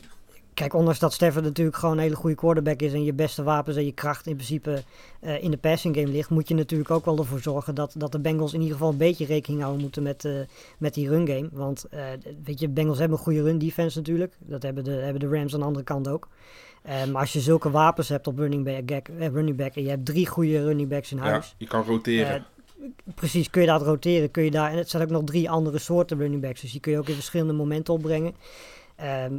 [0.56, 3.76] kijk, ondanks dat Stafford natuurlijk gewoon een hele goede quarterback is en je beste wapens
[3.76, 4.82] en je kracht in principe
[5.20, 8.12] eh, in de passing game ligt, moet je natuurlijk ook wel ervoor zorgen dat, dat
[8.12, 10.32] de Bengals in ieder geval een beetje rekening houden moeten met, eh,
[10.78, 11.48] met die run game.
[11.52, 12.04] Want, eh,
[12.44, 14.34] weet je, Bengals hebben een goede run defense natuurlijk.
[14.38, 16.28] Dat hebben de, hebben de Rams aan de andere kant ook.
[16.84, 20.26] Maar als je zulke wapens hebt op running back, running back en je hebt drie
[20.26, 21.54] goede running backs in Ja, huis.
[21.58, 22.46] je kan roteren.
[23.14, 24.30] Precies, kun je dat roteren.
[24.30, 26.60] Kun je daar, en het zijn ook nog drie andere soorten running backs.
[26.60, 28.34] Dus die kun je ook in verschillende momenten opbrengen.
[28.96, 29.32] Ehm,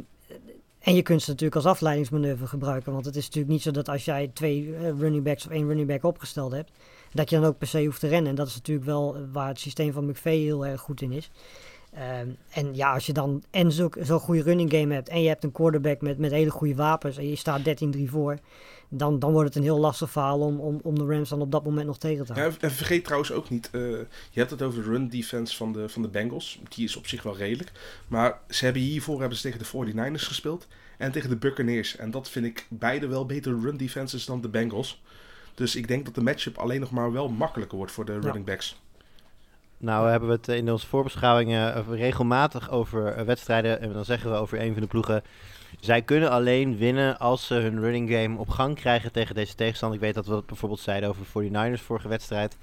[0.80, 2.92] en je kunt ze natuurlijk als afleidingsmanoeuvre gebruiken.
[2.92, 5.66] Want het is natuurlijk niet zo dat als jij twee eh, running backs of één
[5.66, 6.70] running back opgesteld hebt,
[7.12, 8.30] dat je dan ook per se hoeft te rennen.
[8.30, 11.12] En dat is natuurlijk wel eh, waar het systeem van McVay heel erg goed in
[11.12, 11.30] is.
[11.92, 15.28] Ehm, en ja, als je dan en zo'n zo goede running game hebt en je
[15.28, 18.38] hebt een quarterback met, met hele goede wapens en je staat 13-3 voor,
[18.88, 21.52] dan, dan wordt het een heel lastig verhaal om, om, om de Rams dan op
[21.52, 22.60] dat moment nog tegen te Ja, houden.
[22.60, 25.88] en vergeet trouwens ook niet, eh, je hebt het over de run defense van de,
[25.88, 26.58] van de Bengals.
[26.68, 27.72] Die is op zich wel redelijk.
[28.08, 30.66] Maar ze hebben hiervoor hebben ze tegen de 49ers gespeeld
[30.98, 31.96] en tegen de Buccaneers.
[31.96, 35.02] En dat vind ik beide wel betere run defenses dan de Bengals.
[35.54, 38.44] Dus ik denk dat de matchup alleen nog maar wel makkelijker wordt voor de running
[38.44, 38.80] backs.
[39.78, 43.80] Nou hebben we het in onze voorbeschouwingen eh, regelmatig over eh, wedstrijden.
[43.80, 45.22] En dan zeggen we over een van de ploegen.
[45.80, 49.98] Zij kunnen alleen winnen als ze hun running game op gang krijgen tegen deze tegenstander.
[49.98, 52.56] Ik weet dat we dat bijvoorbeeld zeiden over de 49ers vorige wedstrijd.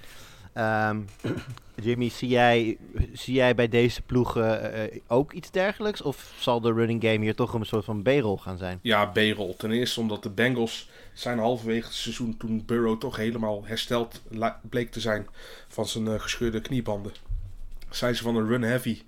[0.52, 1.00] Ehm,
[1.82, 2.76] Jimmy, zie jij,
[3.12, 6.02] zie jij bij deze ploegen eh, ook iets dergelijks?
[6.02, 8.78] Of zal de running game hier toch een soort van B-rol gaan zijn?
[8.82, 9.54] Ja, B-roll.
[9.56, 14.22] Ten eerste omdat de Bengals zijn halverwege het seizoen toen Burrow toch helemaal hersteld
[14.62, 15.26] bleek te zijn
[15.68, 17.12] van zijn eh, gescheurde kniebanden.
[17.90, 19.02] Zijn ze van een run-heavy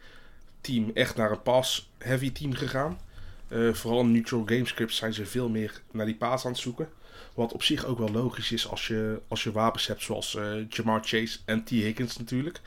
[0.61, 2.99] team echt naar een pass-heavy team gegaan.
[3.49, 6.61] Eh, vooral in neutral game scripts zijn ze veel meer naar die paas aan het
[6.61, 6.89] zoeken.
[7.35, 10.69] Wat op zich ook wel logisch is als je, als je wapens hebt zoals eh,
[10.69, 11.69] Jamar Chase en T.
[11.69, 12.61] Higgins natuurlijk.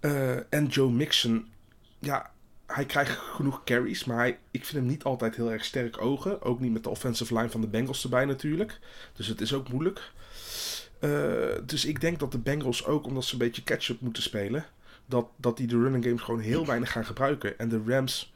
[0.00, 1.48] Eh, en Joe Mixon,
[1.98, 2.30] ja,
[2.66, 6.42] hij krijgt genoeg carries, maar hij, ik vind hem niet altijd heel erg sterk ogen.
[6.42, 8.78] Ook niet met de offensive line van de Bengals erbij natuurlijk.
[9.16, 10.10] Dus het is ook moeilijk.
[11.66, 14.66] Dus ik denk dat de Bengals ook, omdat ze een beetje catch-up moeten spelen,
[15.06, 17.58] dat, dat die de running games gewoon heel weinig gaan gebruiken.
[17.58, 18.32] En de Rams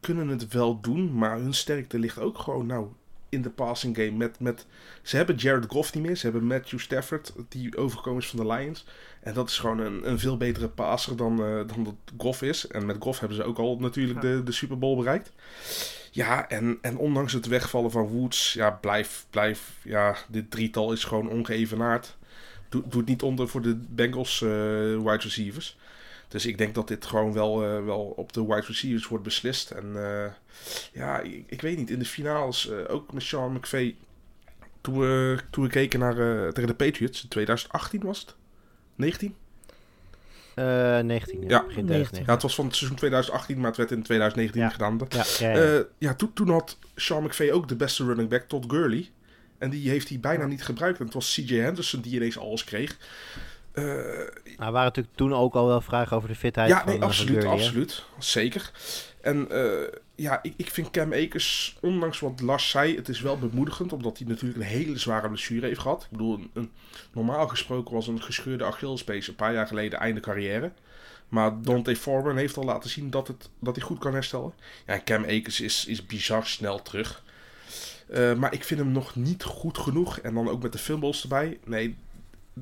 [0.00, 2.88] kunnen het wel doen, maar hun sterkte ligt ook gewoon nou
[3.28, 4.10] in de passing game.
[4.10, 4.66] Met, met,
[5.02, 8.52] ze hebben Jared Goff niet meer, ze hebben Matthew Stafford, die overgekomen is van de
[8.52, 8.86] Lions.
[9.20, 12.66] En dat is gewoon een, een veel betere passer dan, eh, dan dat Goff is.
[12.66, 15.32] En met Goff hebben ze ook al natuurlijk de, de Super Bowl bereikt.
[16.10, 21.04] Ja, en, en ondanks het wegvallen van Woods, ja, blijf, blijf, ja, dit drietal is
[21.04, 22.16] gewoon ongeëvenaard.
[22.68, 25.78] Doe, doet niet onder voor de Bengals eh, wide receivers.
[26.28, 29.70] Dus ik denk dat dit gewoon wel, eh, wel op de wide receivers wordt beslist.
[29.70, 30.32] En eh,
[30.92, 33.96] ja, ik, ik weet niet, in de finales, eh, ook met Sean McVay,
[34.80, 36.14] toen we, toen we keken naar,
[36.52, 38.34] tegen de Patriots, in 2018 was het?
[38.94, 39.34] 19?
[40.54, 41.64] Eh 19, ja, Ja.
[41.64, 41.84] begin 19.
[41.84, 42.24] 2019.
[42.26, 44.68] Ja, het was van het seizoen 2018, maar het werd in 2019 Ja.
[44.68, 45.00] gedaan.
[45.08, 45.84] Ja, ja, ja.
[45.98, 49.10] Ja, toen, toen had Sean McVay ook de beste running back tot Gurley.
[49.58, 50.98] En die heeft hij bijna niet gebruikt.
[50.98, 52.96] En het was CJ Henderson die ineens alles kreeg.
[53.80, 56.98] Nou, er waren natuurlijk toen ook al wel vragen over de fitheid ja, van, nee,
[56.98, 58.04] van absoluut, absoluut.
[58.18, 58.70] Zeker.
[59.20, 63.38] En eh, ja, ik, ik vind Cam Akers, ondanks wat Lars zei, het is wel
[63.38, 63.92] bemoedigend.
[63.92, 66.02] Omdat hij natuurlijk een hele zware blessure heeft gehad.
[66.02, 66.70] Ik bedoel, een, een-
[67.12, 70.72] normaal gesproken was een gescheurde Achillespees een paar jaar geleden einde carrière.
[71.28, 74.52] Maar Dante Foreman heeft al laten zien dat, het, dat hij goed kan herstellen.
[74.86, 77.22] Ja, en Cam Akers is, is bizar snel terug.
[78.08, 80.18] Eh, maar ik vind hem nog niet goed genoeg.
[80.18, 81.58] En dan ook met de fumbles erbij.
[81.64, 81.96] Nee,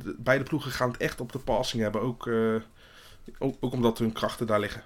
[0.04, 2.00] de- beide ploegen gaan het echt op de passing hebben.
[2.00, 2.54] Ook, eh,
[3.38, 4.82] ook, ook omdat hun krachten daar liggen.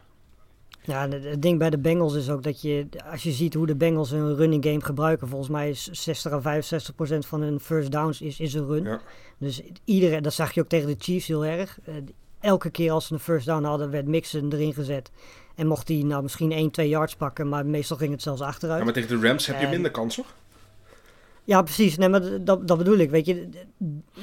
[0.82, 3.74] Ja, het ding bij de Bengals is ook dat je, als je ziet hoe de
[3.76, 7.92] Bengals hun running game gebruiken, volgens mij is 60 à 65 procent van hun first
[7.92, 8.84] downs is, is een run.
[8.84, 9.00] Ja.
[9.38, 11.78] Dus iedereen, dat zag je ook tegen de Chiefs heel erg.
[11.84, 11.94] Eh,
[12.40, 15.10] elke keer als ze een first down hadden, werd Mixon erin gezet.
[15.54, 18.78] En mocht hij nou misschien 1, 2 yards pakken, maar meestal ging het zelfs achteruit.
[18.78, 20.26] Ja, maar tegen de Rams heb je minder kans, hoor.
[21.50, 21.96] Ja, precies.
[21.96, 23.10] Nee, maar dat, dat bedoel ik.
[23.10, 23.48] Weet je,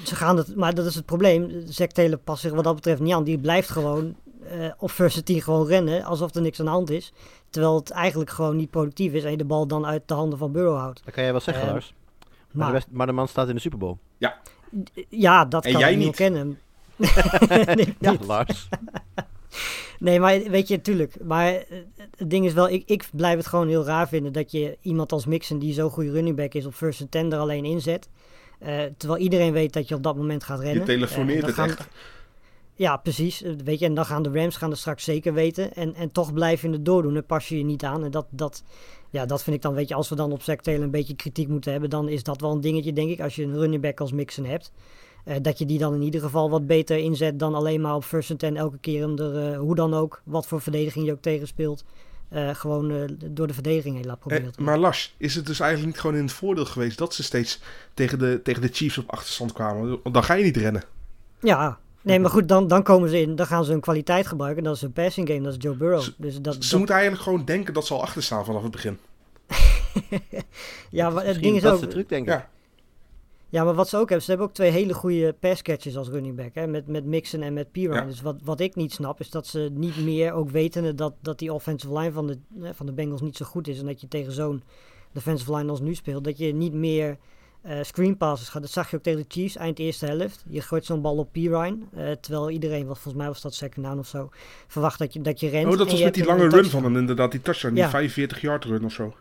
[0.04, 1.52] ze gaan het, maar dat is het probleem.
[1.66, 3.24] Zack Taylor past zich wat dat betreft niet aan.
[3.24, 4.16] Die blijft gewoon
[4.50, 7.13] eh, op and tee gewoon rennen, alsof er niks aan de hand is.
[7.50, 10.40] Terwijl het eigenlijk gewoon niet productief is en je de bal dan uit de handen
[10.40, 11.02] van Burrow houdt.
[11.06, 11.94] Dat kan jij wel zeggen, Eh, Lars.
[12.20, 13.98] Maar, Maar de best- maar de man staat in de Super Bowl.
[15.10, 16.60] ja, dat En kan jij ik niet ontkennen.
[17.76, 18.26] nee, Ja, niet.
[18.26, 18.68] Lars.
[20.00, 21.24] nee, maar weet je, tuurlijk.
[21.24, 21.64] Maar
[22.18, 25.12] het ding is wel, ik, ik blijf het gewoon heel raar vinden dat je iemand
[25.12, 28.10] als Mixon, die zo'n goede running back is, op first and ten er alleen inzet.
[28.60, 30.80] Eh, terwijl iedereen weet dat je op dat moment gaat rennen.
[30.80, 31.88] Je telefoneert Eh, het gaan- echt.
[32.76, 33.42] Ja, precies.
[33.44, 35.74] Eh, Weet je, en dan gaan de Rams gaan er straks zeker weten.
[35.74, 37.14] En, en toch blijf je het doordoen.
[37.14, 38.04] Dan pas je je niet aan.
[38.04, 38.64] En dat, dat,
[39.10, 41.48] ja, dat vind ik dan, weet je, als we dan op Taylor een beetje kritiek
[41.48, 43.20] moeten hebben, dan is dat wel een dingetje, denk ik.
[43.22, 44.72] Als je een running back als Mixon hebt.
[45.28, 48.04] Eh, dat je die dan in ieder geval wat beter inzet dan alleen maar op
[48.04, 51.22] first and ten elke keer er, eh, hoe dan ook, wat voor verdediging je ook
[51.22, 51.84] tegenspeelt,
[52.30, 54.52] eh, gewoon door de verdediging heen laat proberen.
[54.52, 57.24] Eh, maar Lars, is het dus eigenlijk niet gewoon in het voordeel geweest dat ze
[57.24, 57.60] steeds
[57.94, 59.90] tegen de, tegen de Chiefs op achterstand kwamen?
[60.04, 60.84] Want dan ga je niet rennen.
[61.42, 64.63] Ja, nee, maar goed, dan, dan komen ze in, dan gaan ze hun kwaliteit gebruiken.
[64.63, 66.02] Dat is een passing game, dat is Joe Burrow.
[66.02, 68.62] Ze- Dus dat, Ze dat- moeten eigenlijk gewoon denken dat ze al achter staan vanaf
[68.62, 68.98] het begin.
[70.90, 71.80] ja, maar het ding is dat ook...
[71.80, 72.34] is de truc, denk ik.
[72.34, 72.50] Ja.
[73.50, 76.36] Ja, maar wat ze ook hebben, ze hebben ook twee hele goede passcatchers als running
[76.36, 76.54] back.
[76.56, 76.68] Hè?
[76.68, 77.96] Met, met Mixon en met Pirine.
[77.96, 78.06] Ja.
[78.06, 81.40] Dus wat, wat ik niet snap, is dat ze niet meer, ook wetende dat, dat
[81.40, 82.38] die offensive line van de,
[82.74, 83.80] van de Bengals niet zo goed is.
[83.80, 84.64] En dat je tegen zo'n
[85.12, 87.18] defensive line als nu speelt, dat je niet meer
[87.62, 88.62] eh screen passes gaat.
[88.62, 90.44] Dat zag je ook tegen de Chiefs eind eerste helft.
[90.50, 91.78] Je gooit zo'n bal op Pirine.
[91.94, 94.30] eh, terwijl iedereen, wat volgens mij was dat second down of zo,
[94.68, 95.66] verwacht dat je, dat je rent.
[95.72, 96.74] Oh, dat was met die lange run touchdown.
[96.76, 97.90] van hem inderdaad, die touchdown, die Ja.
[97.90, 99.14] 45 yard run of zo.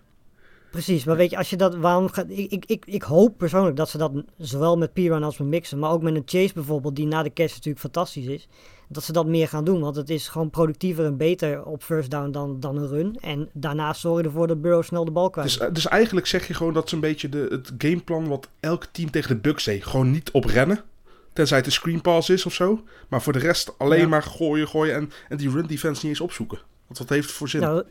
[0.77, 3.77] Precies, maar weet je, als je dat, waarom gaat, ik, ik, ik, ik hoop persoonlijk
[3.77, 6.97] dat ze dat zowel met Piran als met Mixen, maar ook met een Chase bijvoorbeeld,
[6.97, 8.49] die na de catch natuurlijk fantastisch is,
[8.89, 12.11] dat ze dat meer gaan doen, want het is gewoon productiever en beter op first
[12.11, 13.17] down dan, dan een run.
[13.21, 16.27] En daarnaast zorg je ervoor dat Burrow snel de bal kwijt Dus, eh, dus eigenlijk
[16.27, 19.41] zeg je gewoon dat ze een beetje de, het gameplan wat elk team tegen de
[19.41, 19.85] Bucks deed.
[19.85, 20.83] Gewoon niet op rennen.
[21.33, 22.83] Tenzij het een screen pass is of zo.
[23.09, 24.09] Maar voor de rest alleen Ja.
[24.09, 26.59] maar gooien, gooien en, en die run defense niet eens opzoeken.
[26.87, 27.61] Want wat heeft voor zin?
[27.61, 27.85] Nou,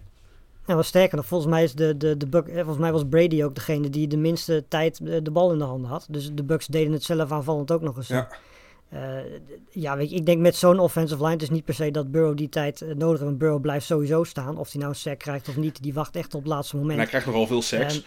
[0.66, 3.04] nou, wat sterker nog, volgens mij, is de, de, de Buck, eh, volgens mij was
[3.10, 6.06] Brady ook degene die de minste tijd eh, de bal in de handen had.
[6.10, 8.08] Dus de Bucks deden het zelf aanvallend ook nog eens.
[8.08, 8.28] Ja.
[8.90, 9.00] Eh,
[9.70, 12.12] ja, weet je, ik denk met zo'n offensive line, het is niet per se dat
[12.12, 13.22] Burrow die tijd nodig heeft.
[13.22, 14.58] Want Burrow blijft sowieso staan.
[14.58, 16.80] Of hij nou een sack krijgt of niet, die wacht echt op het laatste en
[16.80, 16.98] moment.
[17.00, 17.96] hij krijgt nogal veel seks.
[17.96, 18.04] En-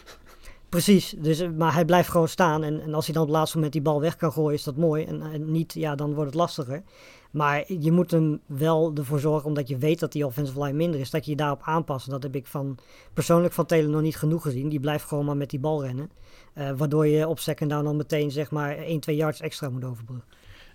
[0.68, 2.62] Precies, dus, eh, maar hij blijft gewoon staan.
[2.62, 4.64] En, en als hij dan op het laatste moment die bal weg kan gooien, is
[4.64, 5.04] dat mooi.
[5.04, 6.82] En, niet, ja, dan wordt het lastiger.
[7.30, 11.00] Maar je moet hem wel ervoor zorgen, omdat je weet dat die offensive line minder
[11.00, 12.06] is, dat je je daarop aanpast.
[12.06, 12.78] En dat heb ik van,
[13.14, 14.68] persoonlijk van Taylor nog niet genoeg gezien.
[14.68, 16.10] Die blijft gewoon maar met die bal rennen.
[16.54, 19.84] Eh, waardoor je op second down dan meteen zeg maar 1, 2 yards extra moet
[19.84, 20.26] overbruggen.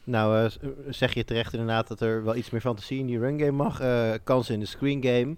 [0.03, 0.51] Nou, eh,
[0.89, 3.79] zeg je terecht inderdaad dat er wel iets meer fantasie in die run game mag.
[3.79, 5.35] Eh kansen in de screen game.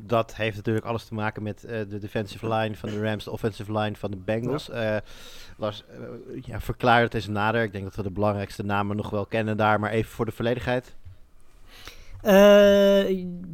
[0.00, 3.30] Dat heeft natuurlijk alles te maken met eh, de defensive line van de Rams, de
[3.30, 4.70] offensive line van de Bengals.
[4.70, 4.96] Eh,
[5.56, 7.62] Lars, eh, ja, verklaar het eens nader.
[7.62, 10.32] Ik denk dat we de belangrijkste namen nog wel kennen daar, maar even voor de
[10.32, 10.96] volledigheid.
[12.22, 13.08] Eh,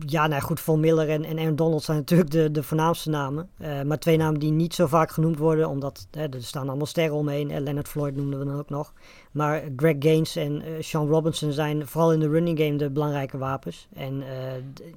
[0.06, 3.48] ja, nou goed, Von Miller en, en Aaron Donald zijn natuurlijk de, de voornaamste namen.
[3.58, 7.16] Eh, maar twee namen die niet zo vaak genoemd worden, omdat er staan allemaal sterren
[7.16, 7.50] omheen.
[7.50, 8.92] En Leonard Floyd noemden we dan ook nog.
[9.32, 13.38] Maar Greg Gaines en eh, Sean Robinson zijn vooral in de running game de belangrijke
[13.38, 13.88] wapens.
[13.92, 14.22] En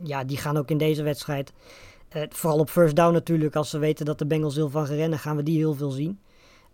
[0.04, 1.54] ja, die gaan ook in deze wedstrijd,
[2.30, 5.20] vooral op first down natuurlijk, als ze weten dat de Bengals heel van gaan rennen,
[5.20, 6.20] gaan we die heel veel zien.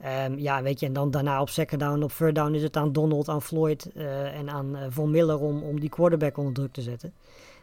[0.04, 2.78] Ehm, ja, weet je, en dan daarna op second down, op third down is het
[2.78, 6.54] aan Donald, aan Floyd eh, en aan eh, Von Miller om, om die quarterback onder
[6.54, 7.14] druk te zetten.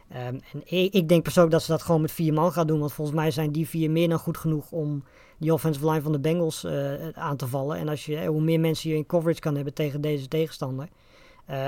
[0.09, 0.61] Ehm, en
[0.93, 3.31] ik, denk persoonlijk dat ze dat gewoon met vier man gaan doen, want volgens mij
[3.31, 5.03] zijn die vier meer dan goed genoeg om
[5.37, 7.77] die offensive line van de Bengals eh, aan te vallen.
[7.77, 10.87] En als je, hoe meer mensen je in coverage kan hebben tegen deze tegenstander,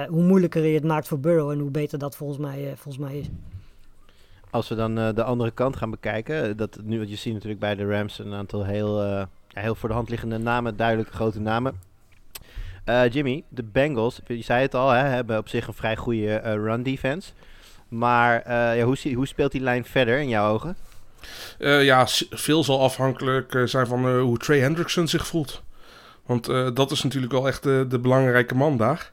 [0.07, 3.17] hoe moeilijker je het maakt voor Burrow en hoe beter dat volgens mij, volgens mij
[3.17, 3.29] is.
[4.49, 7.75] Als we dan de andere kant gaan bekijken, dat nu, want je ziet natuurlijk bij
[7.75, 11.79] de Rams een aantal heel, heel voor de hand liggende namen, duidelijke grote namen.
[12.83, 16.33] Eh, Jimmy, de Bengals, je zei het al, hè, hebben op zich een vrij goede
[16.35, 17.31] eh, run defense.
[17.87, 20.75] Maar eh, ja, hoe, hoe speelt die lijn verder in jouw ogen?
[21.57, 25.61] Ja, veel zal afhankelijk zijn van hoe Trey Hendrickson zich voelt.
[26.25, 29.11] Want dat is natuurlijk wel echt de, belangrijke man daar.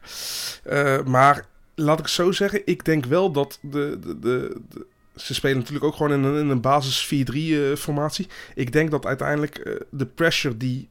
[1.05, 4.87] Maar laat ik zo zeggen, ik denk wel dat de, de, de-
[5.21, 8.27] ze spelen natuurlijk ook gewoon in een, in een basis 4-3 eh, formatie.
[8.55, 10.89] Ik denk dat uiteindelijk eh, de pressure die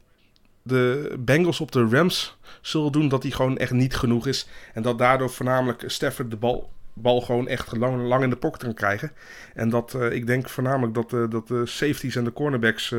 [0.62, 4.48] de Bengals op de Rams zullen doen, dat die gewoon echt niet genoeg is.
[4.74, 8.74] En dat daardoor voornamelijk Stafford de bal, bal gewoon echt lang, in de pocket kan
[8.74, 9.12] krijgen.
[9.54, 12.94] En dat eh, ik denk voornamelijk dat, dat de safeties en de cornerbacks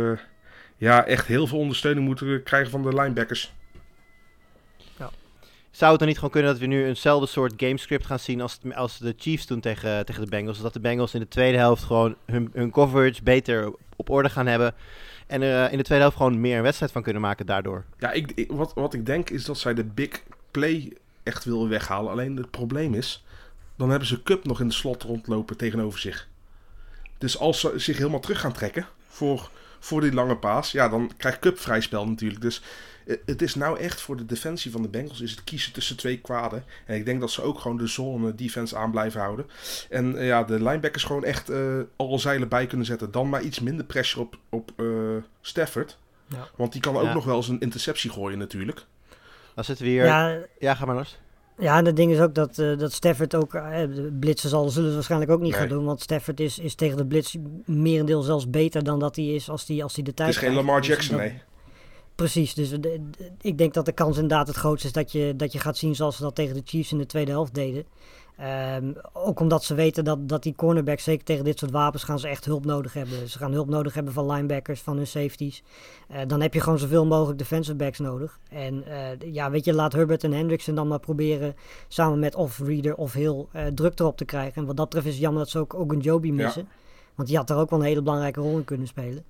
[0.77, 3.53] ja, echt heel veel ondersteuning moeten krijgen van de linebackers.
[5.71, 8.59] Zou het dan niet gewoon kunnen dat we nu eenzelfde soort gamescript gaan zien als,
[8.73, 10.61] als de Chiefs toen tegen, tegen de Bengals?
[10.61, 14.47] Dat de Bengals in de tweede helft gewoon hun, hun coverage beter op orde gaan
[14.47, 14.73] hebben.
[15.27, 17.85] En er eh, in de tweede helft gewoon meer een wedstrijd van kunnen maken daardoor.
[17.99, 22.11] Ja, ik, wat, wat ik denk is dat zij de big play echt willen weghalen.
[22.11, 23.25] Alleen het probleem is,
[23.75, 26.27] dan hebben ze Cup nog in de slot rondlopen tegenover zich.
[27.17, 29.49] Dus als ze zich helemaal terug gaan trekken voor,
[29.83, 32.41] voor die lange paas, ja, dan krijgt Cup vrij spel natuurlijk.
[32.41, 32.61] Dus
[33.05, 35.97] eh, het is nou echt voor de defensie van de Bengals is het kiezen tussen
[35.97, 36.63] twee kwaden.
[36.85, 39.45] En ik denk dat ze ook gewoon de zone defense aan blijven houden.
[39.89, 43.11] En eh, ja, de linebackers gewoon echt eh alle zeilen bij kunnen zetten.
[43.11, 44.85] Dan maar iets minder pressure op, op eh,
[45.41, 45.97] Stafford.
[46.27, 46.47] Ja.
[46.55, 47.13] Want die kan ook Ja.
[47.13, 48.85] nog wel eens een interceptie gooien natuurlijk.
[49.55, 50.05] Dan zitten we hier...
[50.05, 51.17] Ja, Ja, ga maar los.
[51.61, 54.69] Ja, en het ding is ook dat, eh dat Stafford ook, eh, de blitsen zal,
[54.69, 55.59] zullen ze waarschijnlijk ook niet Nee.
[55.59, 55.85] gaan doen.
[55.85, 59.67] Want Stafford is, is tegen de blitz merendeel zelfs beter dan dat hij is als
[59.67, 60.53] hij als de tijd Het is geen.
[60.53, 61.41] Lamar Dus Jackson, dat- nee.
[62.15, 62.99] Precies, dus de- de-
[63.41, 65.95] ik denk dat de kans inderdaad het grootste is dat je, dat je gaat zien
[65.95, 67.85] zoals ze dat tegen de Chiefs in de tweede helft deden.
[68.41, 72.19] Ehm, ook omdat ze weten dat, dat die cornerbacks, zeker tegen dit soort wapens, gaan
[72.19, 73.29] ze echt hulp nodig hebben.
[73.29, 75.63] Ze gaan hulp nodig hebben van linebackers, van hun safeties.
[76.07, 78.39] Eh, dan heb je gewoon zoveel mogelijk defensive backs nodig.
[78.49, 81.55] En eh, ja, weet je, laat Herbert en Hendrickson dan maar proberen
[81.87, 84.61] samen met of Reader of Hill eh, druk erop te krijgen.
[84.61, 86.67] En wat dat betreft is het jammer dat ze ook Ogunjobi missen.
[87.15, 89.23] Want die had er ook wel een hele belangrijke rol in kunnen spelen.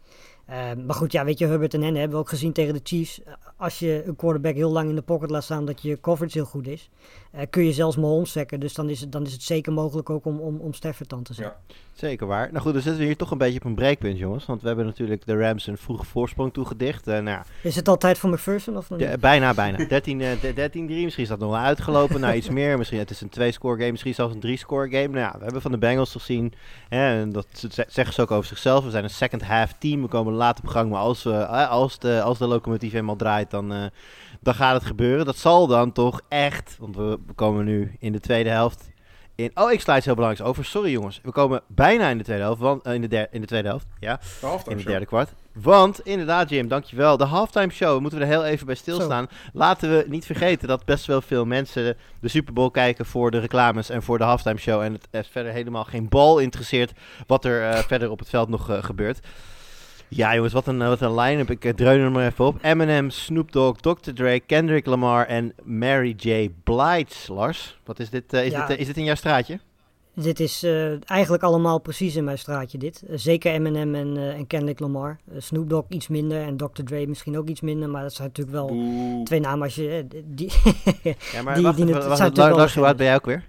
[0.45, 2.79] Eh, maar goed, ja, weet je, Herbert en Hen hebben we ook gezien tegen de
[2.83, 3.21] Chiefs.
[3.57, 6.47] Als je een quarterback heel lang in de pocket laat staan, dat je coverage heel
[6.47, 6.89] goed is,
[7.31, 8.59] eh, kun je zelfs Mahomes zekken.
[8.59, 11.23] Dus dan is het, dan is het zeker mogelijk ook om, om, om Stafford dan
[11.23, 11.55] te zetten.
[11.93, 12.47] Zeker waar.
[12.51, 14.45] Nou goed, dan zitten we hier toch een beetje op een breekpunt, jongens.
[14.45, 17.07] Want we hebben natuurlijk de Rams een vroege voorsprong toegedicht.
[17.07, 18.99] Eh nou ja, Is het al tijd voor McPherson of niet?
[18.99, 19.77] de- bijna, bijna.
[19.87, 22.19] 13, eh, 13-3, misschien is dat nog wel uitgelopen.
[22.19, 22.77] nou, iets meer.
[22.77, 25.07] Misschien het is een twee-score game, misschien zelfs een drie-score game.
[25.07, 26.53] Nou ja, we hebben van de Bengals gezien.
[26.89, 28.83] Hè, en dat ze- zeggen ze ook over zichzelf.
[28.83, 30.01] We zijn een second-half team.
[30.01, 30.89] We komen laat op gang.
[30.89, 33.73] Maar als, we, als, de, als de locomotief eenmaal draait, dan,
[34.41, 35.25] dan gaat het gebeuren.
[35.25, 38.89] Dat zal dan toch echt, want we, komen nu in de tweede helft
[39.35, 39.51] in...
[39.53, 40.65] Oh, ik sla iets heel belangrijks over.
[40.65, 41.19] Sorry jongens.
[41.23, 42.61] We komen bijna in de tweede helft.
[42.61, 44.19] Want, eh, in, de der, in de tweede helft, ja.
[44.41, 45.33] De In het derde kwart.
[45.53, 47.17] Want, inderdaad Jim, dankjewel.
[47.17, 49.27] De halftime show, moeten we er heel even bij stilstaan.
[49.53, 53.39] Laten we niet vergeten dat best wel veel mensen de Super Bowl kijken voor de
[53.39, 54.81] reclames en voor de halftime show.
[54.81, 56.91] En het er verder helemaal geen bal interesseert
[57.27, 59.19] wat er eh, verder op het veld nog eh, gebeurt.
[60.13, 61.49] Ja jongens, wat een, eh, wat een line-up.
[61.49, 62.57] Ik eh, dreun er maar even op.
[62.61, 64.11] Eminem, Snoop Dogg, Dr.
[64.13, 66.49] Dre, Kendrick Lamar en Mary J.
[66.63, 67.33] Blige.
[67.33, 68.33] Lars, wat is dit?
[68.33, 68.65] eh, is, Ja.
[68.67, 69.59] dit is dit in jouw straatje?
[70.15, 70.63] Dit is
[71.05, 73.03] eigenlijk allemaal precies in mijn straatje dit.
[73.09, 75.19] Zeker Eminem en, en Kendrick Lamar.
[75.37, 76.83] Snoop Dogg iets minder en Dr.
[76.83, 77.89] Dre misschien ook iets minder.
[77.89, 78.67] Maar dat zijn natuurlijk wel
[79.23, 80.05] twee namen als je...
[80.25, 80.51] die
[81.33, 83.47] Ja, maar Die- wacht die- wacht Lars, hoe oud ben jij ook weer?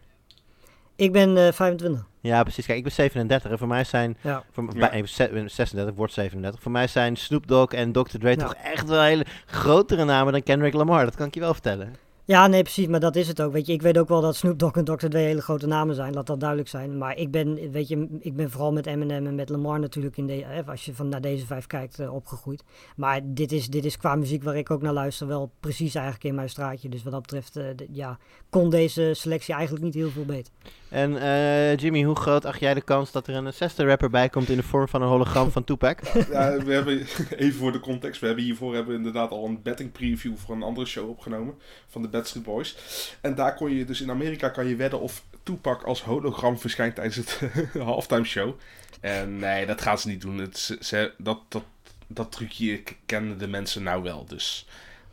[0.96, 2.04] ik ben eh 25.
[2.22, 2.66] Ja, precies.
[2.66, 4.16] Kijk, ik ben 37 en voor mij zijn...
[4.20, 4.44] Ja.
[4.50, 4.78] Voor, Ja.
[4.78, 6.62] bij, even ze- 36, wordt 37.
[6.62, 8.18] Voor mij zijn Snoop Dogg en Dr.
[8.18, 8.36] Dre Ja.
[8.36, 11.04] toch echt wel hele grotere namen dan Kendrick Lamar.
[11.04, 11.94] Dat kan ik je wel vertellen.
[12.24, 13.52] Ja, nee, precies, maar dat is het ook.
[13.52, 15.06] Weet je, ik weet ook wel dat Snoop Dogg en Dr.
[15.06, 16.98] Dre hele grote namen zijn, laat dat duidelijk zijn.
[16.98, 20.26] Maar ik ben, weet je, ik ben vooral met Eminem en met Lamar natuurlijk, in
[20.26, 22.64] de, eh, als je van naar deze vijf kijkt, eh, opgegroeid.
[22.96, 26.24] Maar dit is, dit is qua muziek waar ik ook naar luister wel precies eigenlijk
[26.24, 26.88] in mijn straatje.
[26.88, 28.18] Dus wat dat betreft, eh, de- ja,
[28.50, 30.52] kon deze selectie eigenlijk niet heel veel beter.
[30.92, 34.28] En eh, Jimmy, hoe groot acht jij de kans dat er een zesde rapper bij
[34.28, 36.00] komt in de vorm van een hologram van Tupac?
[36.30, 39.62] Ja, we hebben, even voor de context, we hebben hiervoor hebben we inderdaad al een
[39.62, 41.54] betting preview voor een andere show opgenomen
[41.88, 42.76] van de Bad Street Boys.
[43.20, 46.94] En daar kon je dus in Amerika kan je wedden of Tupac als hologram verschijnt
[46.94, 47.40] tijdens het
[47.82, 48.54] halftime show.
[49.00, 50.38] En nee, dat gaan ze niet doen.
[50.38, 51.64] Het, ze, dat, dat,
[52.06, 54.66] dat trucje kennen de mensen nou wel, dus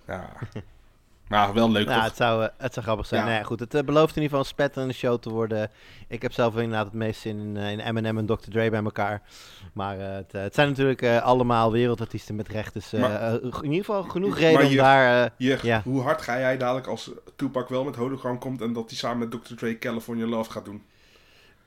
[0.08, 0.30] ja.
[1.30, 2.08] Maar wel leuk nou, toch?
[2.08, 3.26] het zou, eh, het zou grappig zijn.
[3.26, 3.32] Ja.
[3.32, 5.70] Nou goed, het eh, belooft in ieder geval een spetterende show te worden.
[6.08, 8.34] Ik heb zelf inderdaad het meest zin in, eh, in Eminem en Dr.
[8.50, 9.22] Dre bij elkaar.
[9.74, 12.74] Maar eh, het, het zijn natuurlijk allemaal wereldartiesten met recht.
[12.74, 15.32] Dus Maar- in ieder geval genoeg Maar reden om je- daar...
[15.38, 15.82] eh, ja.
[15.84, 19.18] hoe hard ga jij dadelijk als Tupac wel met hologram komt en dat hij samen
[19.30, 19.54] met Dr.
[19.56, 20.84] Dre California Love gaat doen?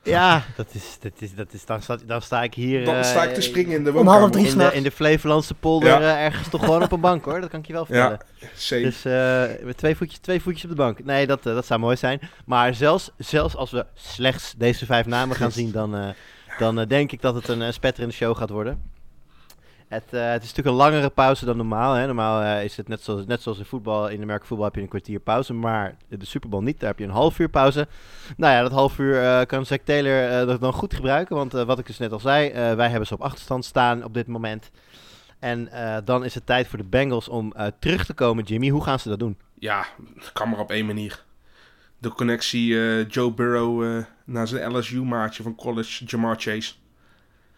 [0.03, 3.03] Ja, dat is, dat is, dat is, dan, sta, dan sta ik hier Dan eh,
[3.03, 5.89] sta ik te springen in de om half drie in de, in de Flevolandse polder
[5.89, 5.99] Ja.
[5.99, 7.41] eh, ergens toch gewoon op een bank hoor.
[7.41, 8.19] Dat kan ik je wel vertellen.
[8.39, 8.81] Ja, safe.
[8.81, 11.03] Dus eh, met twee voetjes, twee voetjes op de bank.
[11.03, 12.19] Nee, dat, eh, dat zou mooi zijn.
[12.45, 16.09] Maar zelfs, zelfs als we slechts deze vijf namen gaan zien, dan, eh,
[16.57, 18.91] dan eh, denk ik dat het een uh, spetterende show gaat worden.
[19.93, 21.93] Het, eh, het is natuurlijk een langere pauze dan normaal.
[21.93, 22.05] Hè.
[22.05, 24.09] Normaal eh, is het net zoals, net zoals in voetbal.
[24.09, 25.53] In de merkvoetbal heb je een kwartier pauze.
[25.53, 26.79] Maar de Super Bowl niet.
[26.79, 27.87] Daar heb je een half uur pauze.
[28.37, 31.35] Nou ja, dat half uur eh, kan Zack Taylor dat dan goed gebruiken.
[31.35, 34.27] Want wat ik dus net al zei, wij hebben ze op achterstand staan op dit
[34.27, 34.71] moment.
[35.39, 35.69] En
[36.05, 38.69] dan is het tijd voor de Bengals om terug te komen, Jimmy.
[38.69, 39.37] Hoe gaan ze dat doen?
[39.59, 39.85] Ja,
[40.33, 41.23] kan maar op één manier.
[41.97, 42.67] De connectie
[43.07, 46.73] Joe Burrow naar zijn LSU-maatje van college, Jamar Chase.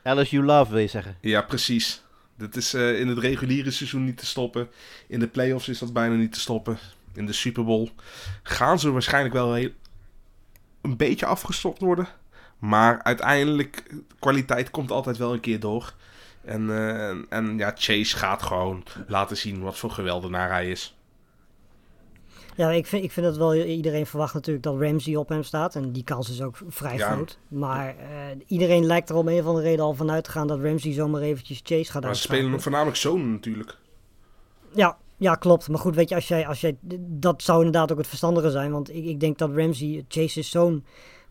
[0.04, 1.18] LSU Love wil je zeggen?
[1.22, 2.04] Ja, precies.
[2.38, 4.68] Dat is eh, in het reguliere seizoen niet te stoppen.
[5.08, 6.78] In de playoffs is dat bijna niet te stoppen.
[7.14, 7.90] In de Super Bowl
[8.44, 12.08] gaan ze waarschijnlijk wel een beetje afgestopt worden.
[12.60, 13.84] Maar uiteindelijk,
[14.20, 15.94] kwaliteit komt altijd wel een keer door.
[16.46, 20.95] En, eh, en, en ja, Chase gaat gewoon laten zien wat voor geweldenaar hij is.
[22.56, 25.76] Ja, ik vind, ik vind dat wel, iedereen verwacht natuurlijk dat Ramsey op hem staat.
[25.76, 27.12] En die kans is ook vrij Ja.
[27.12, 27.38] groot.
[27.48, 28.06] Maar eh,
[28.48, 31.22] iedereen lijkt er om een of andere reden al vanuit te gaan dat Ramsey zomaar
[31.22, 33.78] eventjes Chase gaat Maar ze spelen voornamelijk zonen natuurlijk.
[34.74, 35.70] Ja, ja, klopt.
[35.70, 38.72] Maar goed, weet je, als jij, als jij, dat zou inderdaad ook het verstandige zijn.
[38.72, 40.84] Want ik, ik denk dat Ramsey, Chase is zo'n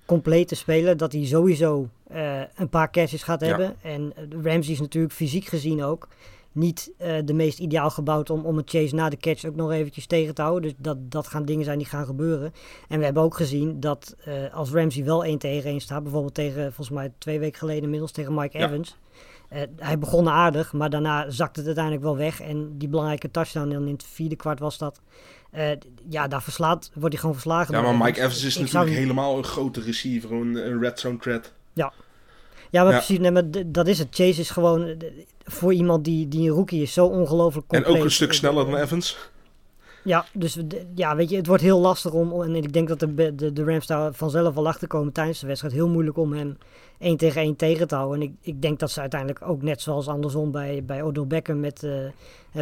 [0.07, 3.47] complete speler dat hij sowieso eh, een paar catches gaat Ja.
[3.47, 3.77] hebben.
[3.83, 6.09] En Ramsey is natuurlijk fysiek gezien ook
[6.55, 9.73] niet eh, de meest ideaal gebouwd om, om een chase na de catch ook nog
[9.73, 10.63] eventjes tegen te houden.
[10.63, 12.53] Dus dat, dat gaan dingen zijn die gaan gebeuren.
[12.89, 16.35] En we hebben ook gezien dat eh, als Ramsey wel 1 tegen 1 staat, bijvoorbeeld
[16.35, 18.67] tegen, volgens mij twee weken geleden inmiddels tegen Mike Ja.
[18.67, 18.97] Evans.
[19.49, 22.41] Eh, hij begon aardig, maar daarna zakte het uiteindelijk wel weg.
[22.41, 25.01] En die belangrijke touchdown in het vierde kwart was dat.
[26.09, 27.75] ja, daar verslaat, wordt hij gewoon verslagen.
[27.75, 30.33] Ja, maar Mike Evans is Ik natuurlijk helemaal een grote receiver.
[30.33, 31.53] Een, een red zone threat.
[31.73, 31.93] Ja,
[32.83, 32.99] maar Ja.
[32.99, 34.09] precies, nee, maar dat is het.
[34.11, 34.97] Chase is gewoon,
[35.45, 37.99] voor iemand die, die een rookie is, zo ongelooflijk En compleet.
[38.01, 39.17] ook een stuk Eh, sneller dan Evans.
[40.05, 40.59] Ja, dus
[40.95, 42.43] ja, weet je, het wordt heel lastig om.
[42.43, 45.47] En ik denk dat de, de, de Rams daar vanzelf wel achter komen tijdens de
[45.47, 45.75] wedstrijd.
[45.75, 46.59] Heel moeilijk om hem
[46.99, 48.21] één tegen één tegen te houden.
[48.21, 51.61] En ik, ik denk dat ze uiteindelijk ook net zoals andersom bij, bij Odell Beckham
[51.61, 52.13] met, eh, eh,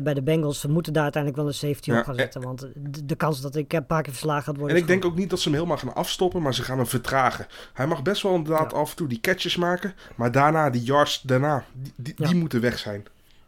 [0.02, 0.60] bij de Bengals.
[0.60, 2.42] Ze moeten daar uiteindelijk wel een safety Ja, op gaan en- zetten.
[2.42, 4.76] Want de, de kans dat ik een paar keer verslagen gaat worden.
[4.76, 6.86] En ik denk ook niet dat ze hem helemaal gaan afstoppen, maar ze gaan hem
[6.86, 7.46] vertragen.
[7.72, 8.76] Hij mag best wel inderdaad Ja.
[8.78, 12.26] af en toe die catches maken, maar daarna, die yards daarna, die, die, Ja.
[12.26, 13.04] die moeten weg zijn.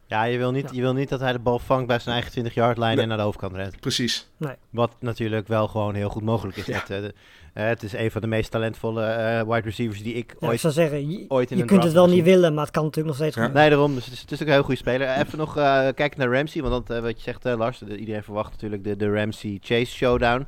[0.06, 0.70] Ja, je wil, niet, Ja.
[0.72, 3.02] je wil niet dat hij de bal vangt bij zijn eigen 20-yard lijn Nee.
[3.02, 3.80] en naar de overkant rent.
[3.80, 4.28] Precies.
[4.70, 6.66] Wat natuurlijk wel gewoon heel goed mogelijk is.
[6.66, 6.80] Ja.
[6.82, 7.14] Eh, de-
[7.54, 10.48] eh, het is een van de meest talentvolle eh, wide receivers die ik Ja, ik
[10.52, 12.84] ooit, zou zeggen, je, ooit in je kunt het wel niet willen, maar het kan
[12.84, 13.42] natuurlijk nog steeds Ja.
[13.44, 13.68] gebeuren.
[13.70, 13.94] Nee, daarom.
[13.94, 15.08] Dus het is, het is ook een heel goede speler.
[15.08, 16.62] Even nog eh, kijken naar Ramsey.
[16.62, 17.78] Want dat, wat je zegt, eh, Lars.
[17.78, 20.46] de- iedereen verwacht natuurlijk de, de Ramsey-Chase showdown.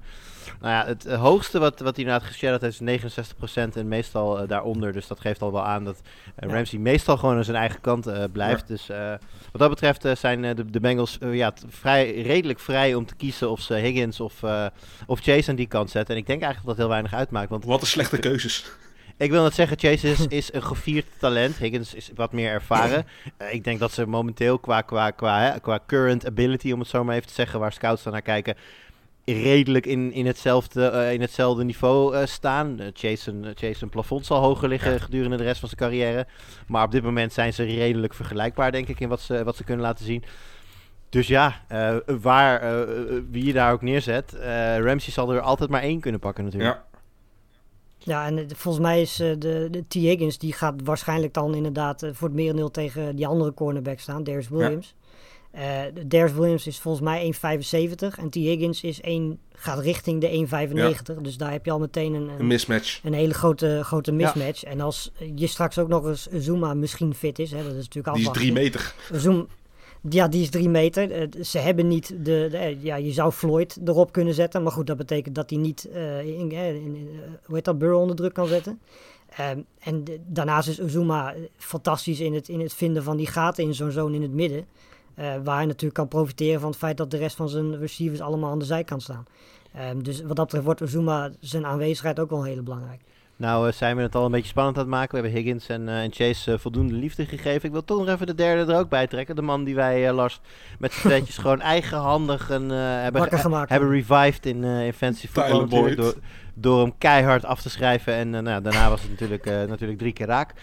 [0.61, 4.39] Nou ja, het eh, hoogste wat, wat hij inderdaad geshared heeft is 69% en meestal
[4.41, 4.93] eh, daaronder.
[4.93, 6.01] Dus dat geeft al wel aan dat
[6.37, 6.55] eh, Ja.
[6.55, 8.69] Ramsey meestal gewoon aan zijn eigen kant eh, blijft.
[8.69, 9.11] Dus eh,
[9.53, 13.61] wat dat betreft zijn de, de Bengals ja, vrij, redelijk vrij om te kiezen of
[13.61, 14.67] ze Higgins of, eh,
[15.07, 16.15] of Chase aan die kant zetten.
[16.15, 17.51] En ik denk eigenlijk dat dat heel weinig uitmaakt.
[17.51, 18.65] Want Wat een slechte keuzes.
[19.19, 21.57] ik wil net zeggen, Chase is, is een gevierd talent.
[21.57, 23.07] Higgins is wat meer ervaren.
[23.37, 26.89] Eh, ik denk dat ze momenteel qua, qua, qua, hè, qua current ability, om het
[26.89, 28.57] zo maar even te zeggen, waar scouts dan naar kijken,
[29.35, 32.81] redelijk in, in, hetzelfde, eh, in hetzelfde niveau eh, staan.
[32.81, 36.27] Eh, Chase, een, Chase een plafond zal hoger liggen gedurende de rest van zijn carrière.
[36.67, 39.65] Maar op dit moment zijn ze redelijk vergelijkbaar, denk ik, in wat ze, wat ze
[39.65, 40.25] kunnen laten zien.
[41.09, 42.87] Dus ja, eh, waar,
[43.31, 46.75] wie je daar ook neerzet, eh Ramsey zal er altijd maar één kunnen pakken natuurlijk.
[46.75, 46.99] Ja,
[47.99, 49.93] Ja, en volgens mij is de, de T.
[49.93, 54.49] Higgins, die gaat waarschijnlijk dan inderdaad voor het merendeel tegen die andere cornerback staan, Darius
[54.49, 54.95] Williams.
[55.95, 58.35] De Darius Williams is volgens mij 1,75 en T.
[58.35, 60.47] Higgins is 1, gaat richting de
[61.17, 61.21] 1,95.
[61.23, 63.01] Dus daar heb je al meteen een, een een, mismatch.
[63.05, 64.65] een hele grote, grote mismatch.
[64.65, 68.15] En als je straks ook nog eens Zuma misschien fit is, hè, dat is natuurlijk
[68.17, 68.43] Die is afwachten.
[68.43, 68.95] drie meter.
[69.13, 69.47] Zoom,
[70.11, 71.11] ja, die is drie meter.
[71.13, 74.63] Eh, ze hebben niet de, de- eh, Ja, je zou Floyd erop kunnen zetten.
[74.63, 75.89] Maar goed, dat betekent dat hij niet.
[75.93, 77.79] eh, in, eh, in, in, eh, hoe heet dat?
[77.79, 78.81] Burrow onder druk kan zetten.
[79.37, 83.27] Ehm, en de- daarnaast is Uzuma eh, fantastisch in het, in het vinden van die
[83.27, 84.67] gaten in zo'n zone in het midden.
[85.17, 88.21] Eh, waar hij natuurlijk kan profiteren van het feit dat de rest van zijn receivers
[88.21, 89.27] allemaal aan de zijkant staan.
[89.75, 93.01] Ehm, dus wat dat betreft wordt Uzuma zijn aanwezigheid ook wel heel belangrijk.
[93.39, 95.11] Nou, eh, zijn we het al een beetje spannend aan het maken.
[95.11, 97.65] We hebben Higgins en, eh, en Chase voldoende liefde gegeven.
[97.65, 99.37] Ik wil toch nog even de derde er ook bij trekken.
[99.37, 100.41] De man die wij, Lars,
[100.79, 103.29] met z'n tweetjes gewoon eigenhandig een, eh, hebben,
[103.69, 105.95] hebben revived in, in fantasy Tyler football.
[105.95, 106.15] Door,
[106.59, 108.15] door hem keihard af te schrijven.
[108.15, 110.55] En eh, nou, daarna was het natuurlijk, eh, natuurlijk drie keer raak.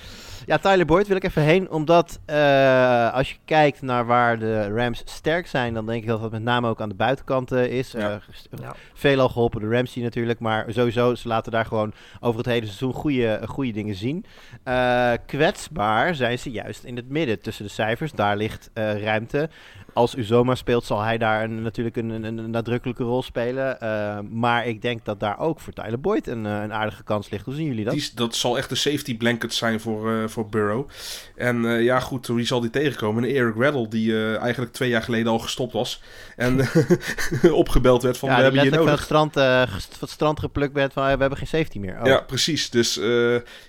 [0.46, 1.70] Ja, Tyler Boyd wil ik even heen.
[1.70, 6.22] Omdat eh, als je kijkt naar waar de Rams sterk zijn, dan denk ik dat
[6.22, 7.92] dat met name ook aan de buitenkanten is.
[7.92, 8.12] Ja.
[8.12, 8.76] Eh, Ja.
[8.94, 10.40] Veelal geholpen door Ramsey natuurlijk.
[10.40, 14.26] Maar sowieso, ze laten daar gewoon over het hele seizoen goede, goede dingen zien.
[14.64, 18.12] Eh, kwetsbaar zijn ze juist in het midden tussen de cijfers.
[18.12, 19.50] Daar ligt eh, ruimte.
[19.94, 23.80] Als Uzoma speelt, zal hij daar een, natuurlijk een, een, een nadrukkelijke rol spelen.
[23.82, 27.30] Eh, maar ik denk dat daar ook voor Tyler Boyd een, eh, een aardige kans
[27.30, 27.46] ligt.
[27.46, 27.94] Hoe zien jullie dat?
[27.94, 30.90] Die, dat zal echt een safety blanket zijn voor, eh, voor Burrow.
[31.36, 33.24] En ja, goed, wie zal die tegenkomen?
[33.24, 36.02] En Eric Weddle, die eigenlijk twee jaar geleden al gestopt was.
[36.36, 36.60] En
[37.52, 39.82] opgebeld werd van, ja, we hebben je letterlijk van het, nodig.
[39.82, 42.00] strand, van het strand geplukt bent van we hebben geen safety meer.
[42.00, 42.06] Oh.
[42.06, 42.70] Ja, precies.
[42.70, 43.00] Dus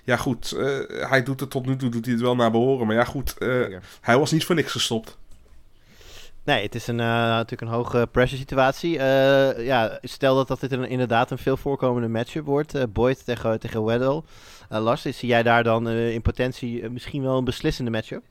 [0.03, 0.55] ja, goed.
[0.87, 2.87] hij doet het tot nu toe, doet hij het wel naar behoren.
[2.87, 3.35] Maar ja, goed.
[4.01, 5.17] hij was niet voor niks gestopt.
[6.45, 8.97] Nee, het is een, eh, natuurlijk een hoge pressure situatie.
[8.99, 12.75] Eh, ja, stel dat, dat dit een, inderdaad een veel voorkomende matchup wordt.
[12.75, 13.81] eh, Boyd tegen, tegen
[14.69, 18.23] Lars, zie jij daar dan in potentie misschien wel een beslissende matchup?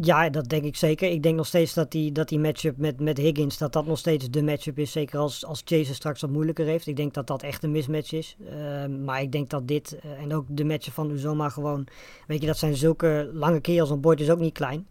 [0.00, 1.10] Ja, dat denk ik zeker.
[1.10, 3.98] Ik denk nog steeds dat die, dat die matchup met, met Higgins, dat dat nog
[3.98, 4.92] steeds de matchup is.
[4.92, 6.86] Zeker als, als Chase straks wat moeilijker heeft.
[6.86, 8.36] Ik denk dat dat echt een mismatch is.
[8.48, 11.86] Ehm, maar ik denk dat dit en ook de matchup van Uzoma gewoon...
[12.26, 13.88] Weet je, dat zijn zulke lange kerels.
[13.88, 14.86] Want Boyd is ook niet klein.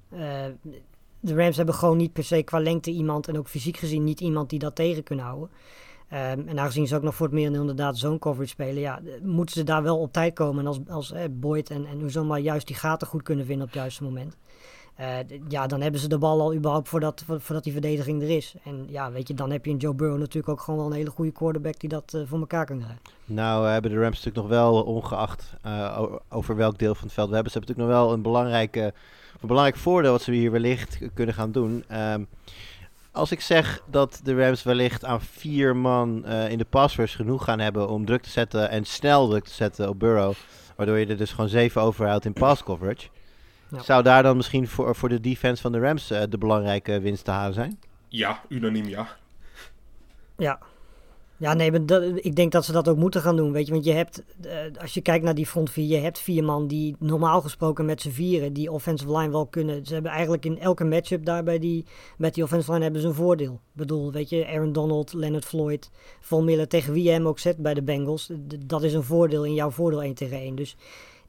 [1.20, 4.20] De Rams hebben gewoon niet per se qua lengte iemand en ook fysiek gezien niet
[4.20, 5.50] iemand die dat tegen kunnen houden.
[6.10, 9.56] Ehm, en aangezien ze ook nog voor het merendeel inderdaad zo'n coverage spelen, ja, moeten
[9.56, 10.60] ze daar wel op tijd komen.
[10.60, 13.72] En als, als eh, Boyd en, en Uzoma juist die gaten goed kunnen vinden op
[13.72, 14.38] het juiste moment.
[15.00, 18.30] Eh, ja, dan hebben ze de bal al überhaupt voordat, vo- voordat die verdediging er
[18.30, 18.54] is.
[18.64, 20.95] En ja, weet je, dan heb je een Joe Burrow natuurlijk ook gewoon wel een
[20.97, 23.00] hele goede quarterback die dat eh, voor elkaar kan krijgen.
[23.26, 27.14] Nou hebben de Rams natuurlijk nog wel, ongeacht eh, o- over welk deel van het
[27.14, 28.93] veld we hebben, ze hebben natuurlijk nog wel een belangrijke,
[29.41, 31.84] een belangrijk voordeel wat ze hier wellicht kunnen gaan doen.
[31.88, 32.24] Ehm,
[33.12, 37.60] als ik zeg dat de Rams wellicht aan vier man in de passers genoeg gaan
[37.60, 40.34] hebben om druk te zetten en snel druk te zetten op Burrow,
[40.76, 43.08] waardoor je er dus gewoon zeven overhoudt in pass coverage,
[43.72, 43.82] Ja.
[43.82, 47.26] zou daar dan misschien voor, voor de defense van de Rams eh, de belangrijke winst
[47.26, 47.80] te halen zijn?
[48.08, 49.08] Ja, unaniem ja.
[50.38, 50.60] Ja,
[51.38, 53.52] Ja, nee, maar dat, ik denk dat ze dat ook moeten gaan doen.
[53.52, 54.52] Weet je, want je hebt, eh,
[54.82, 58.02] als je kijkt naar die front vier, je hebt vier man die normaal gesproken met
[58.02, 59.86] z'n vieren die offensive line wel kunnen.
[59.86, 61.86] Ze hebben eigenlijk in elke matchup daar bij die,
[62.18, 63.54] met die offensive line hebben ze een voordeel.
[63.54, 65.90] Ik bedoel, weet je, Aaron Donald, Leonard Floyd,
[66.20, 68.26] Von Miller, tegen wie je hem ook zet bij de Bengals.
[68.26, 70.56] d- Dat is een voordeel in jouw voordeel 1 tegen 1.
[70.56, 70.76] Dus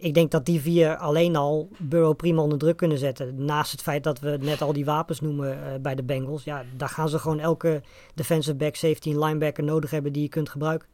[0.01, 3.45] ik denk dat die vier alleen al Burrow prima onder druk kunnen zetten.
[3.45, 6.45] Naast het feit dat we net al die wapens noemen eh, bij de Bengals.
[6.45, 7.83] Ja, daar gaan ze gewoon elke
[8.15, 10.89] defensive back, safety en linebacker nodig hebben die je kunt gebruiken.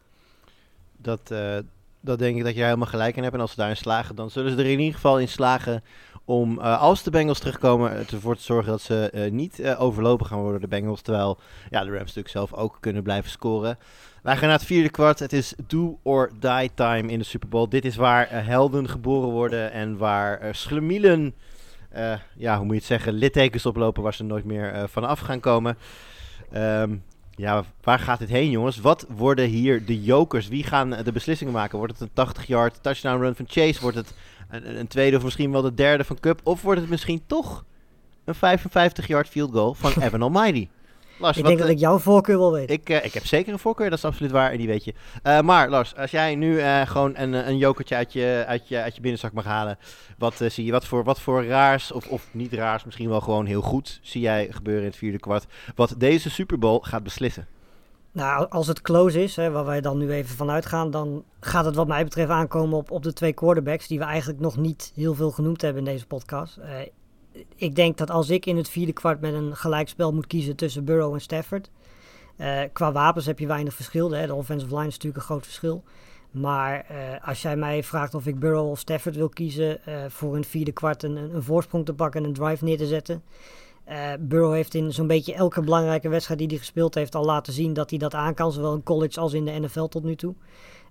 [0.96, 1.56] Dat, eh,
[2.00, 3.34] dat denk ik dat er helemaal gelijk in hebt.
[3.34, 5.82] En als ze daarin slagen, dan zullen ze er in ieder geval in slagen
[6.24, 10.60] om, eh, als de Bengals terugkomen, ervoor te zorgen dat ze niet overlopen gaan worden,
[10.60, 11.00] de Bengals.
[11.00, 11.38] Terwijl
[11.70, 13.78] ja, de Rams natuurlijk zelf ook kunnen blijven scoren.
[14.26, 15.18] Wij gaan naar het vierde kwart.
[15.18, 17.68] Het is do or die time in de Super Bowl.
[17.68, 21.34] Dit is waar eh, helden geboren worden en waar uh, schlemielen,
[21.90, 25.40] eh, ja, hoe moet je het zeggen, littekens oplopen waar ze nooit meer vanaf gaan
[25.40, 25.78] komen.
[26.52, 26.96] Ehm,
[27.30, 28.80] ja, waar gaat dit heen, jongens?
[28.80, 30.48] Wat worden hier de jokers?
[30.48, 31.78] Wie gaan de beslissingen maken?
[31.78, 33.80] Wordt het een 80-yard touchdown run van Chase?
[33.80, 34.14] Wordt het
[34.50, 36.40] een, een tweede of misschien wel de derde van Cup?
[36.42, 37.64] Of wordt het misschien toch
[38.24, 40.68] een 55-yard field goal van Evan Almighty?
[41.18, 42.70] Lars, Ik wat, denk dat eh, ik jouw voorkeur wel weet.
[42.70, 44.94] ik, eh, ik heb zeker een voorkeur, dat is absoluut waar en die weet je.
[45.22, 48.68] Eh, maar Lars, als jij nu eh, gewoon een, eh, een jokertje uit je, uit,
[48.68, 49.78] je, uit je binnenzak mag halen,
[50.18, 50.72] wat eh, zie je?
[50.72, 54.20] Wat voor, wat voor raars, of, of niet raars, misschien wel gewoon heel goed, zie
[54.20, 57.46] jij gebeuren in het vierde kwart, wat deze Super Bowl gaat beslissen?
[58.12, 61.64] Nou, als het close is, hè, waar wij dan nu even van uitgaan, dan gaat
[61.64, 64.92] het wat mij betreft aankomen op, op de twee quarterbacks die we eigenlijk nog niet
[64.94, 66.56] heel veel genoemd hebben in deze podcast.
[66.56, 66.70] Eh,
[67.56, 70.84] ik denk dat als ik in het vierde kwart met een gelijkspel moet kiezen tussen
[70.84, 71.70] Burrow en Stafford,
[72.36, 74.10] eh, qua wapens heb je weinig verschil.
[74.10, 74.26] Hè.
[74.26, 75.82] De offensive line is natuurlijk een groot verschil.
[76.30, 80.36] Maar eh, als jij mij vraagt of ik Burrow of Stafford wil kiezen eh, voor
[80.36, 83.22] een vierde kwart een, een, voorsprong te pakken en een drive neer te zetten.
[84.20, 87.72] Burrow heeft in zo'n beetje elke belangrijke wedstrijd die hij gespeeld heeft al laten zien
[87.72, 88.52] dat hij dat aan kan.
[88.52, 90.34] Zowel in college als in de NFL tot nu toe.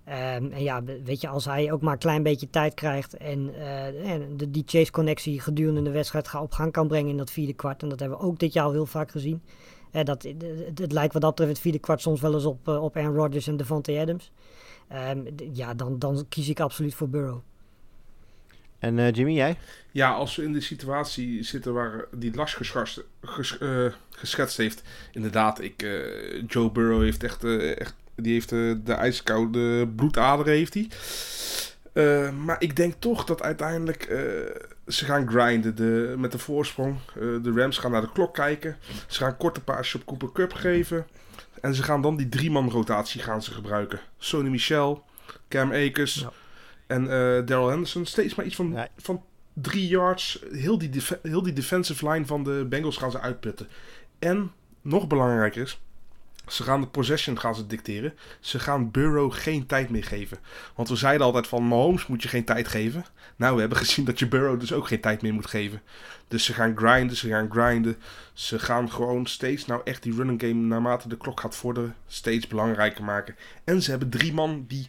[0.06, 3.54] Ehm, en ja, weet je, als hij ook maar een klein beetje tijd krijgt en,
[3.54, 7.30] eh, en de, die chase-connectie gedurende de wedstrijd ga- op gang kan brengen in dat
[7.30, 7.82] vierde kwart.
[7.82, 9.42] En dat hebben we ook dit jaar al heel vaak gezien.
[9.90, 10.44] Eh, dat, het,
[10.78, 13.14] het, lijkt wat dat betreft het vierde kwart soms wel eens op, eh, op Aaron
[13.16, 14.30] Rodgers en Devontae Adams.
[14.88, 17.38] Ehm, d- ja, dan, dan kies ik absoluut voor Burrow.
[18.78, 19.56] En eh, Jimmy, jij?
[19.90, 24.82] Ja, als we in de situatie zitten waar die Lars gescharst- ges- eh, geschetst heeft.
[25.12, 30.52] Inderdaad, ik, eh, Joe Burrow heeft echt, eh, echt die heeft eh, de ijskoude bloedaderen
[30.52, 30.88] heeft hij.
[31.92, 34.18] Eh, maar ik denk toch dat uiteindelijk eh,
[34.86, 36.96] ze gaan grinden de, met de voorsprong.
[37.14, 38.76] De Rams gaan naar de klok kijken.
[39.06, 41.06] Ze gaan korte paasjes op Cooper Cup geven.
[41.60, 44.00] En ze gaan dan die drie-man rotatie gaan ze gebruiken.
[44.18, 45.04] Sonny Michel,
[45.48, 46.32] Cam Akers Ja.
[46.86, 47.04] en
[47.46, 48.06] Daryl Henderson.
[48.06, 48.88] Steeds maar iets van, Ja.
[48.96, 50.42] van drie yards.
[50.52, 50.90] Heel die,
[51.22, 53.68] heel die defensive line van de Bengals gaan ze uitputten.
[54.18, 54.52] En
[54.82, 55.80] nog belangrijker is,
[56.46, 58.14] ze gaan de possession gaan ze dicteren.
[58.40, 60.38] Ze gaan Burrow geen tijd meer geven.
[60.74, 63.04] Want we zeiden altijd van Mahomes moet je geen tijd geven.
[63.36, 65.82] Nou, we hebben gezien dat je Burrow dus ook geen tijd meer moet geven.
[66.28, 67.96] Dus ze gaan grinden, ze gaan grinden.
[68.32, 72.46] Ze gaan gewoon steeds nou echt die running game naarmate de klok gaat vorderen steeds
[72.46, 73.36] belangrijker maken.
[73.64, 74.88] En ze hebben drie man die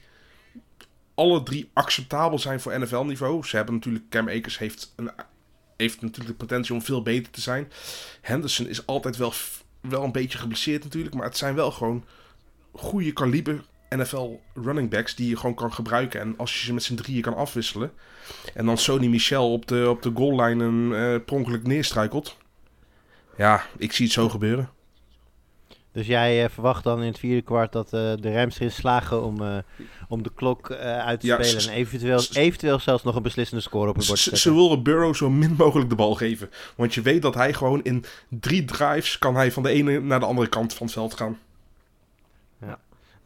[1.18, 3.46] alle drie acceptabel zijn voor NFL niveau.
[3.46, 5.12] Ze hebben natuurlijk, Cam Akers heeft, een,
[5.78, 7.72] heeft natuurlijk de potentie om veel beter te zijn.
[8.22, 9.34] Henderson is altijd wel,
[9.82, 11.16] wel een beetje geblesseerd natuurlijk.
[11.16, 12.06] Maar het zijn wel gewoon
[12.72, 16.20] goede kaliber NFL running backs die je gewoon kan gebruiken.
[16.20, 17.92] En als je ze met z'n drieën kan afwisselen.
[18.54, 22.38] En dan Sony Michel op de, op de goal line een eh, pronkelijk neerstruikelt.
[23.38, 24.70] Ja, ik zie het zo gebeuren.
[25.98, 29.24] Dus jij eh, verwacht dan in het vierde kwart dat eh, de Rams erin slagen
[29.24, 29.58] om, eh,
[30.08, 33.90] om de klok uit te Ja, spelen en eventueel, eventueel zelfs nog een beslissende score
[33.90, 36.50] op het bord ze willen Burrow zo min mogelijk de bal geven.
[36.76, 40.20] Want je weet dat hij gewoon in drie drives kan hij van de ene naar
[40.20, 41.38] de andere kant van het veld gaan.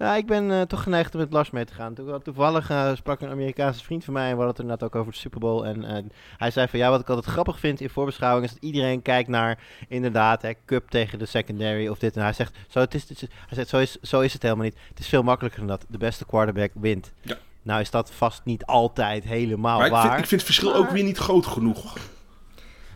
[0.02, 1.94] Ja, ik ben eh, toch geneigd om met Lars mee te gaan.
[1.94, 4.96] Toe- Toevallig eh, sprak een Amerikaanse vriend van mij en we hadden het inderdaad ook
[4.96, 5.64] over de Super Bowl.
[5.66, 6.04] En eh,
[6.38, 9.30] hij zei van ja, wat ik altijd grappig vind in voorbeschouwing is dat iedereen kijkt
[9.30, 12.16] naar inderdaad hè, Cup tegen de secondary of dit.
[12.16, 14.42] En hij zegt, zo, het is, het is- hij zegt zo, is, zo is het
[14.42, 14.78] helemaal niet.
[14.90, 15.86] Het is veel makkelijker dan dat.
[15.90, 17.14] De beste quarterback wint.
[17.22, 17.38] Ja.
[17.62, 20.02] Nou is dat vast niet altijd helemaal maar ik waar.
[20.08, 21.98] vind, ik vind het verschil ook weer niet groot genoeg.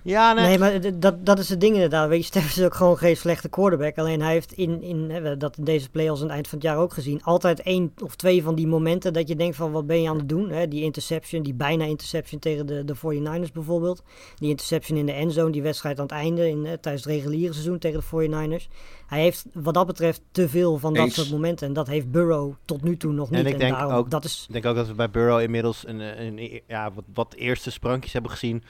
[0.06, 0.46] Ja, nee.
[0.46, 2.10] Nee, maar dat, dat is het ding inderdaad.
[2.10, 3.98] Weet je, is ook gewoon geen slechte quarterback.
[3.98, 6.68] Alleen hij heeft in, in hebben dat in deze playoffs aan het eind van het
[6.68, 7.24] jaar ook gezien.
[7.24, 10.18] Altijd één of twee van die momenten dat je denkt van wat ben je aan
[10.18, 10.50] het doen?
[10.50, 10.68] Hè?
[10.68, 14.04] Die interception, die bijna interception tegen de, de 49ers bijvoorbeeld.
[14.36, 17.54] Die interception in de endzone, die wedstrijd aan het einde in, hè, tijdens het reguliere
[17.54, 18.28] seizoen tegen de
[18.60, 18.68] 49ers.
[19.08, 21.16] Hij heeft wat dat betreft te veel van dat Eens.
[21.16, 21.68] soort momenten.
[21.68, 23.40] En dat heeft Burrow tot nu toe nog niet.
[23.40, 26.00] En ik denk daarom, ook- dat is denk ook dat we bij Burrow inmiddels een,
[26.00, 28.64] een, ja, wat, wat eerste sprankjes hebben gezien.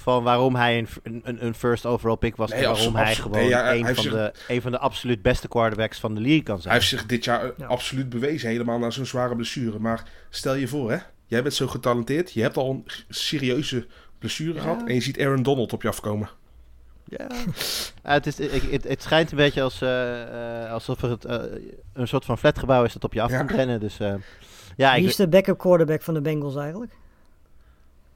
[0.00, 2.50] Van waarom hij een, een, een first overall pick was.
[2.50, 4.78] Nee, en waarom hij gewoon Nee, ja, hij een, van zich- de, een van de
[4.78, 6.74] absoluut beste quarterbacks van de league kan Hij zijn.
[6.74, 7.66] heeft zich dit jaar eh, Ja.
[7.66, 9.78] absoluut bewezen, helemaal na zo'n zware blessure.
[9.78, 10.96] Maar stel je voor, hè,
[11.26, 13.86] jij bent zo getalenteerd, je hebt al een serieuze
[14.18, 14.60] blessure Ja.
[14.60, 16.28] gehad en je ziet Aaron Donald op je afkomen.
[17.04, 17.26] Ja.
[18.04, 18.38] Ja, het, is,
[18.70, 21.24] het, het schijnt een beetje als, eh, eh, alsof er het,
[21.92, 23.38] een soort van flatgebouw is dat op je af Ja.
[23.38, 23.80] komt rennen.
[23.80, 24.14] Dus eh,
[24.76, 26.92] ja, Wie ik, is de backup quarterback van de Bengals eigenlijk?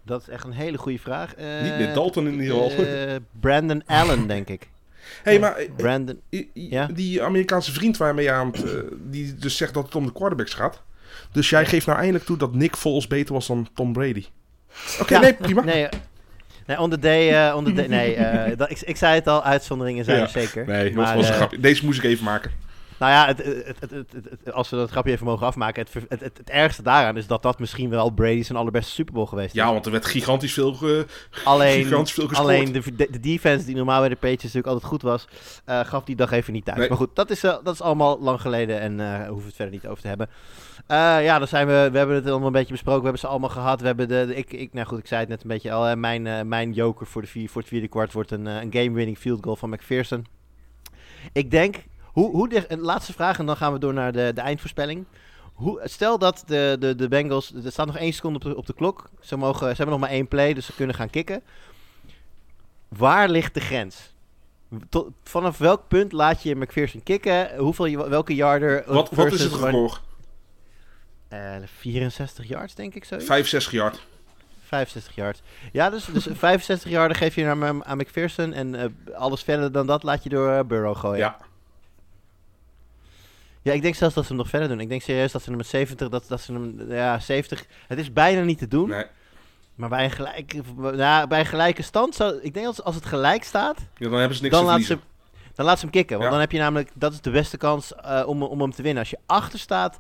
[0.05, 1.35] Dat is echt een hele goede vraag.
[1.35, 2.85] Eh, Niet meer Dalton in ieder geval.
[2.85, 4.69] eh, Brandon Allen, denk ik.
[5.23, 6.21] hey, maar eh, Brandon.
[6.53, 6.87] Ja?
[6.87, 10.13] die Amerikaanse vriend waarmee je aan het, eh, die dus zegt dat het om de
[10.13, 10.83] quarterbacks gaat.
[11.33, 14.25] Dus jij geeft nou eindelijk toe dat Nick Foles beter was dan Tom Brady.
[15.01, 15.21] Oké, Ja.
[15.21, 15.63] nee, prima.
[15.63, 15.99] Nee, eh,
[16.67, 19.43] nee on the day, eh, on the day nee, eh, ik, ik zei het al,
[19.45, 20.23] uitzonderingen zijn Ja.
[20.23, 20.67] er zeker.
[20.67, 21.61] Nee, dat maar, was een eh, grapje.
[21.61, 22.51] Deze moest ik even maken.
[22.99, 23.39] Nou ja, het,
[23.81, 27.59] het, het, als we dat grapje even mogen afmaken, het, ergste daaraan is dat dat
[27.59, 29.61] misschien wel Brady zijn allerbeste Super Bowl geweest is.
[29.61, 31.07] Ja, want er werd gigantisch veel, ge-
[31.45, 32.49] alleen, gigantisch veel gescoord.
[32.49, 35.29] alleen de, de, de defense die normaal bij de Patriots natuurlijk altijd goed was,
[35.65, 36.79] eh, gaf die dag even niet thuis.
[36.79, 36.89] Nee.
[36.89, 39.55] Maar goed, dat is, eh, dat is allemaal lang geleden en eh hoeven we het
[39.57, 40.29] verder niet over te hebben.
[41.25, 42.99] Ja, dan zijn we, we hebben het allemaal een beetje besproken.
[43.01, 43.81] We hebben ze allemaal gehad.
[43.81, 45.97] We hebben de, de- ik, ik, nou goed, ik zei het net een beetje al.
[45.97, 49.43] mijn, mijn joker voor, de vier, voor het vierde kwart wordt een, een game-winning field
[49.45, 50.27] goal van McPherson.
[51.33, 51.77] Ik denk,
[52.15, 55.05] hoe, hoe de, een laatste vraag en dan gaan we door naar de, de eindvoorspelling.
[55.55, 58.67] Hoe, stel dat de, de, de Bengals, er staat nog één seconde op de, op
[58.67, 59.11] de klok.
[59.21, 61.43] Ze, mogen, ze hebben nog maar één play, dus ze kunnen gaan kicken.
[62.89, 64.15] Waar ligt de grens?
[64.89, 67.57] Tot, vanaf welk punt laat je McPherson kicken?
[67.57, 68.85] Hoeveel, welke yarder?
[68.87, 70.01] Wat, wat is het record?
[71.29, 73.19] eh, 64 yards, denk ik zo.
[73.19, 74.07] 65 yard.
[74.65, 75.43] 65 yards.
[75.73, 78.53] Ja, dus, dus 65 yarden geef je naar, aan McPherson.
[78.53, 81.19] En eh, alles verder dan dat laat je door eh, Burrow gooien.
[81.19, 81.39] Ja.
[83.65, 84.81] Ja, ik denk zelfs dat ze hem nog verder doen.
[84.81, 87.65] Ik denk serieus dat ze hem met 70, dat, dat ze hem, ja, 70.
[87.89, 88.89] Het is bijna niet te doen.
[88.89, 89.05] Nee.
[89.75, 90.63] Maar bij een, gelijke,
[91.29, 94.37] bij een gelijke stand, zou, ik denk dat als het gelijk staat, ja, dan hebben
[94.37, 94.99] ze niks dan te laat, ze,
[95.55, 96.13] dan laat ze hem kicken.
[96.19, 96.31] Want Ja.
[96.31, 99.01] dan heb je namelijk, dat is de beste kans eh, om, om hem te winnen.
[99.03, 99.99] Als je achter staat,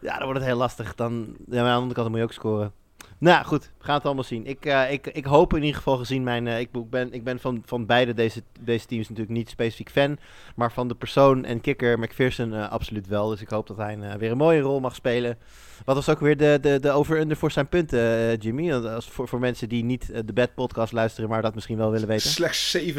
[0.00, 0.94] ja, dan wordt het heel lastig.
[0.94, 2.72] Dan, ja, maar aan de andere kant moet je ook scoren.
[3.20, 4.46] Nou goed, we gaan het allemaal zien.
[4.46, 6.46] Ik, eh, ik, ik hoop in ieder geval gezien mijn...
[6.46, 10.18] eh, ik ben, ik ben van, van beide deze, deze teams natuurlijk niet specifiek fan.
[10.54, 13.28] Maar van de persoon en kicker McPherson eh, absoluut wel.
[13.28, 15.38] Dus ik hoop dat hij eh, weer een mooie rol mag spelen.
[15.84, 18.72] Wat was ook weer de, de, de over-under voor zijn punten, Jimmy?
[18.72, 22.08] Als voor, voor mensen die niet de Bad podcast luisteren, maar dat misschien wel willen
[22.08, 22.30] weten.
[22.30, 22.94] Slechts 7,5.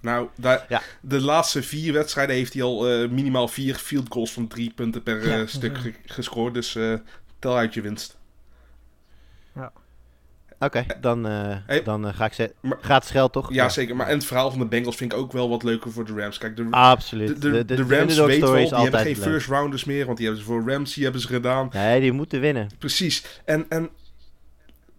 [0.00, 0.82] Nou, daar, Ja.
[1.00, 5.02] de laatste vier wedstrijden heeft hij al eh, minimaal vier field goals van drie punten
[5.02, 5.46] per Ja.
[5.46, 6.54] stuk ge- gescoord.
[6.54, 6.94] Dus eh,
[7.38, 8.16] tel uit je winst.
[10.58, 11.82] Oké, dan, eh, Hey.
[11.82, 12.54] dan eh, ga ik ze...
[12.60, 13.52] Maar- Gratis geld, toch?
[13.52, 13.96] Ja, zeker.
[13.96, 16.12] Maar en het verhaal van de Bengals vind ik ook wel wat leuker voor de
[16.14, 16.38] Rams.
[16.38, 17.40] Kijk, de, Absoluut.
[17.42, 19.22] de, de, de Rams weten is die hebben geen leuk.
[19.22, 20.04] first rounders meer.
[20.06, 21.68] Want die hebben ze voor Ramsey hebben ze gedaan.
[21.72, 22.68] Nee, die moeten winnen.
[22.78, 23.40] Precies.
[23.44, 23.88] En, en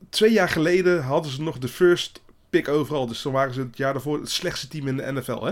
[0.10, 3.08] twee jaar geleden hadden ze nog de first pick overal.
[3.08, 5.52] Dus dan waren ze het jaar daarvoor het slechtste team in de NFL, hè?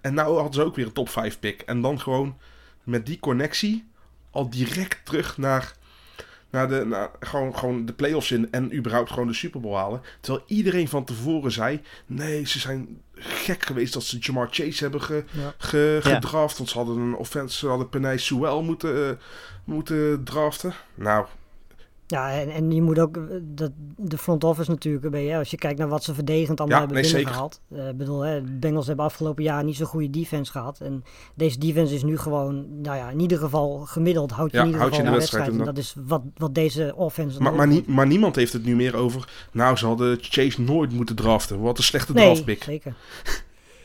[0.00, 1.60] En nou hadden ze ook weer een top 5 pick.
[1.60, 2.36] En dan gewoon
[2.82, 3.88] met die connectie
[4.30, 5.72] al direct terug naar,
[6.50, 8.48] naar, de, naar gewoon, gewoon de playoffs in.
[8.50, 10.00] En überhaupt gewoon de Super Bowl halen.
[10.20, 11.80] Terwijl iedereen van tevoren zei...
[12.06, 15.54] Nee, ze zijn gek geweest dat ze Jamar Chase hebben ge, Ja.
[15.58, 16.14] ge- Ja.
[16.14, 16.56] gedraft.
[16.58, 19.16] Want ze hadden een offense, ze hadden Penay Sewell moeten, eh,
[19.64, 20.72] moeten draften.
[20.94, 21.26] Nou,
[22.10, 25.50] Ja, en, en je moet ook, eh, dat, de front office natuurlijk, een beetje, als
[25.50, 27.60] je kijkt naar wat ze verdedigend allemaal Ja, hebben nee, binnengehaald.
[27.74, 30.80] Eh, Ik bedoel, hè, de Bengals hebben afgelopen jaar niet zo'n goede defense gehad.
[30.80, 31.02] En
[31.34, 34.80] deze defense is nu gewoon, nou ja, in ieder geval gemiddeld houdt je in ieder
[34.80, 35.68] je geval in de wedstrijd, wedstrijd.
[35.68, 37.86] En dat is wat, wat deze offense Maar, maar, heeft.
[37.86, 39.28] nie- maar niemand heeft het nu meer over.
[39.52, 41.60] Nou, ze hadden Chase nooit moeten draften.
[41.60, 42.62] Wat een slechte Nee, draftpick.
[42.62, 42.94] zeker.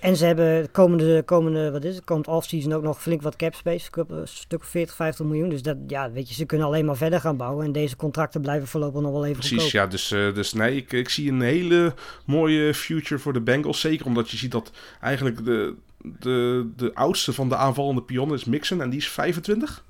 [0.04, 3.56] En ze hebben komende, komende, wat is het, komend offseason ook nog flink wat cap
[3.56, 3.90] space.
[4.08, 5.50] Een stuk of 40, 50 miljoen.
[5.50, 7.66] Dus dat, ja, weet je, ze kunnen alleen maar verder gaan bouwen.
[7.66, 9.82] En deze contracten blijven voorlopig nog wel even Precies, goedkoop.
[9.82, 9.88] ja.
[9.88, 11.94] Dus, eh, dus nee, ik, ik zie een hele
[12.26, 13.80] mooie future voor de Bengals.
[13.80, 18.46] Zeker omdat je ziet dat eigenlijk de, de, de oudste van de aanvallende pionnen is
[18.46, 18.82] Mixon.
[18.82, 19.84] En die is 25.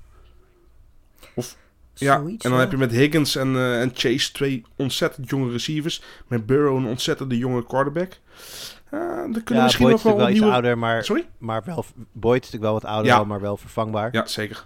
[1.34, 1.56] Of,
[1.94, 2.64] ja, Zoiets, en dan ja.
[2.64, 6.02] heb je met Higgins en, eh, en Chase twee ontzettend jonge receivers.
[6.26, 8.18] Met Burrow een ontzettende jonge quarterback.
[8.94, 11.26] Uh, er kunnen Ja, misschien Boyd nog wel natuurlijk wel iets ouder, maar, Sorry?
[11.38, 13.24] maar wel, Boyd is natuurlijk wel wat ouder, Ja.
[13.24, 14.08] maar wel vervangbaar.
[14.12, 14.64] Ja, zeker.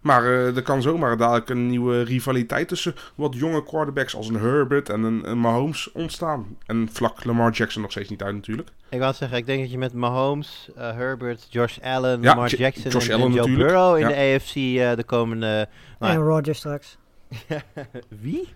[0.00, 4.36] Maar eh, er kan zomaar dadelijk een nieuwe rivaliteit tussen wat jonge quarterbacks als een
[4.36, 6.56] Herbert en een, een Mahomes ontstaan.
[6.66, 8.68] En vlak Lamar Jackson nog steeds niet uit natuurlijk.
[8.88, 12.48] Ik wou zeggen, ik denk dat je met Mahomes, eh, Herbert, Josh Allen, Ja, Lamar
[12.50, 13.68] J- Jackson Josh en, Allen en Joe natuurlijk.
[13.68, 14.08] Burrow in Ja.
[14.08, 15.68] de AFC eh, de komende...
[15.98, 16.96] nou, En Rodgers straks.
[18.22, 18.48] wie?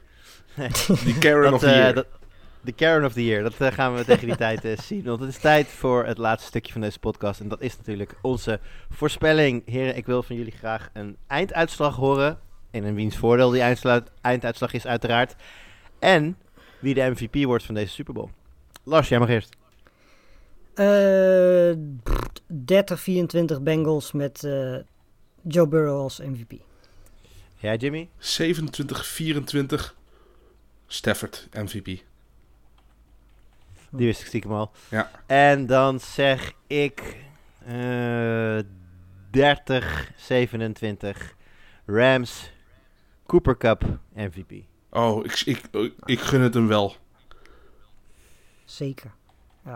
[1.04, 1.94] Die Karen Dat, of the eh, year.
[1.94, 2.06] dat-
[2.60, 5.02] de Karen of the Year, dat eh, gaan we tegen die tijd eh, zien.
[5.02, 7.40] Want het is tijd voor het laatste stukje van deze podcast.
[7.40, 9.62] En dat is natuurlijk onze voorspelling.
[9.66, 12.38] Heren, ik wil van jullie graag een einduitslag horen.
[12.70, 13.76] En in wiens voordeel die
[14.20, 15.34] einduitslag is uiteraard.
[15.98, 16.36] En
[16.78, 18.30] wie de MVP wordt van deze Super Bowl.
[18.84, 19.56] Lars, jij mag eerst.
[20.74, 21.72] Eh
[22.50, 24.76] 30-24 Bengals met eh,
[25.42, 26.52] Joe Burrow als MVP.
[27.56, 28.08] Jij, Jimmy?
[28.18, 29.94] 27-24
[30.86, 32.02] Stafford MVP.
[33.90, 34.70] Die wist ik stiekem al.
[34.90, 35.10] Ja.
[35.26, 37.16] En dan zeg ik
[37.66, 38.62] eh 30-27
[41.86, 42.52] Rams
[43.26, 44.52] Cooper Cup MVP.
[44.90, 45.62] Oh, ik, ik,
[46.04, 46.96] ik gun het hem wel.
[48.64, 49.10] Zeker.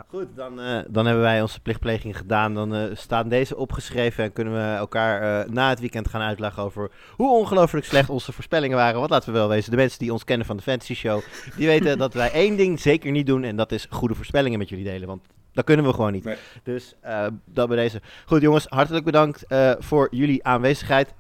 [0.08, 2.54] Goed, dan, eh, dan hebben wij onze plichtpleging gedaan.
[2.54, 6.62] Dan eh, staan deze opgeschreven en kunnen we elkaar eh, na het weekend gaan uitleggen
[6.62, 8.98] over hoe ongelooflijk slecht onze voorspellingen waren.
[8.98, 11.22] Want laten we wel wezen, de mensen die ons kennen van de Fantasy Show,
[11.56, 14.68] die weten dat wij één ding zeker niet doen en dat is goede voorspellingen met
[14.68, 15.08] jullie delen.
[15.08, 15.22] Want
[15.54, 16.24] dat kunnen we gewoon niet.
[16.24, 16.36] Nee.
[16.62, 18.00] Dus eh, dat bij deze.
[18.26, 21.14] Goed jongens, hartelijk bedankt eh, voor jullie aanwezigheid.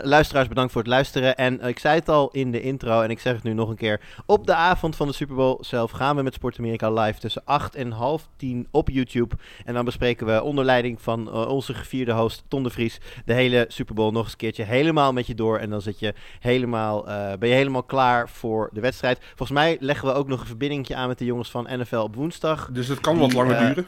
[0.00, 1.36] Luisteraars, bedankt voor het luisteren.
[1.36, 3.68] En eh, ik zei het al in de intro en ik zeg het nu nog
[3.68, 4.00] een keer.
[4.26, 7.42] Op de avond van de Super Bowl zelf gaan we met Sport Amerika live tussen
[7.44, 9.34] 8 en half 10 op YouTube.
[9.64, 13.32] En dan bespreken we onder leiding van eh, onze gevierde host Ton de Vries de
[13.32, 15.58] hele Super Bowl nog eens een keertje helemaal met je door.
[15.58, 19.18] En dan zit je helemaal, eh, ben je helemaal klaar voor de wedstrijd.
[19.24, 22.14] Volgens mij leggen we ook nog een verbindingje aan met de jongens van NFL op
[22.14, 22.68] woensdag.
[22.72, 23.86] Dus het kan wat langer duren.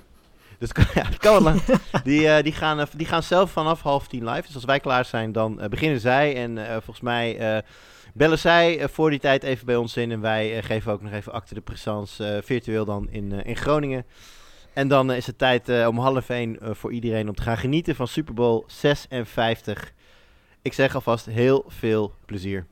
[0.59, 1.63] Dus ja, het kan wel lang.
[2.05, 4.47] Die, eh, die, gaan, eh, die gaan zelf vanaf half tien live.
[4.47, 6.37] Dus als wij klaar zijn, dan eh, beginnen zij.
[6.37, 7.63] En volgens mij
[8.15, 10.11] bellen zij voor die tijd even bij ons in.
[10.11, 14.05] En wij geven ook nog even acte de présence virtueel dan in, in Groningen.
[14.73, 18.09] En dan is het tijd om half één voor iedereen om te gaan genieten van
[18.09, 19.93] Super Bowl 56.
[20.63, 22.67] Ik zeg alvast heel veel plezier.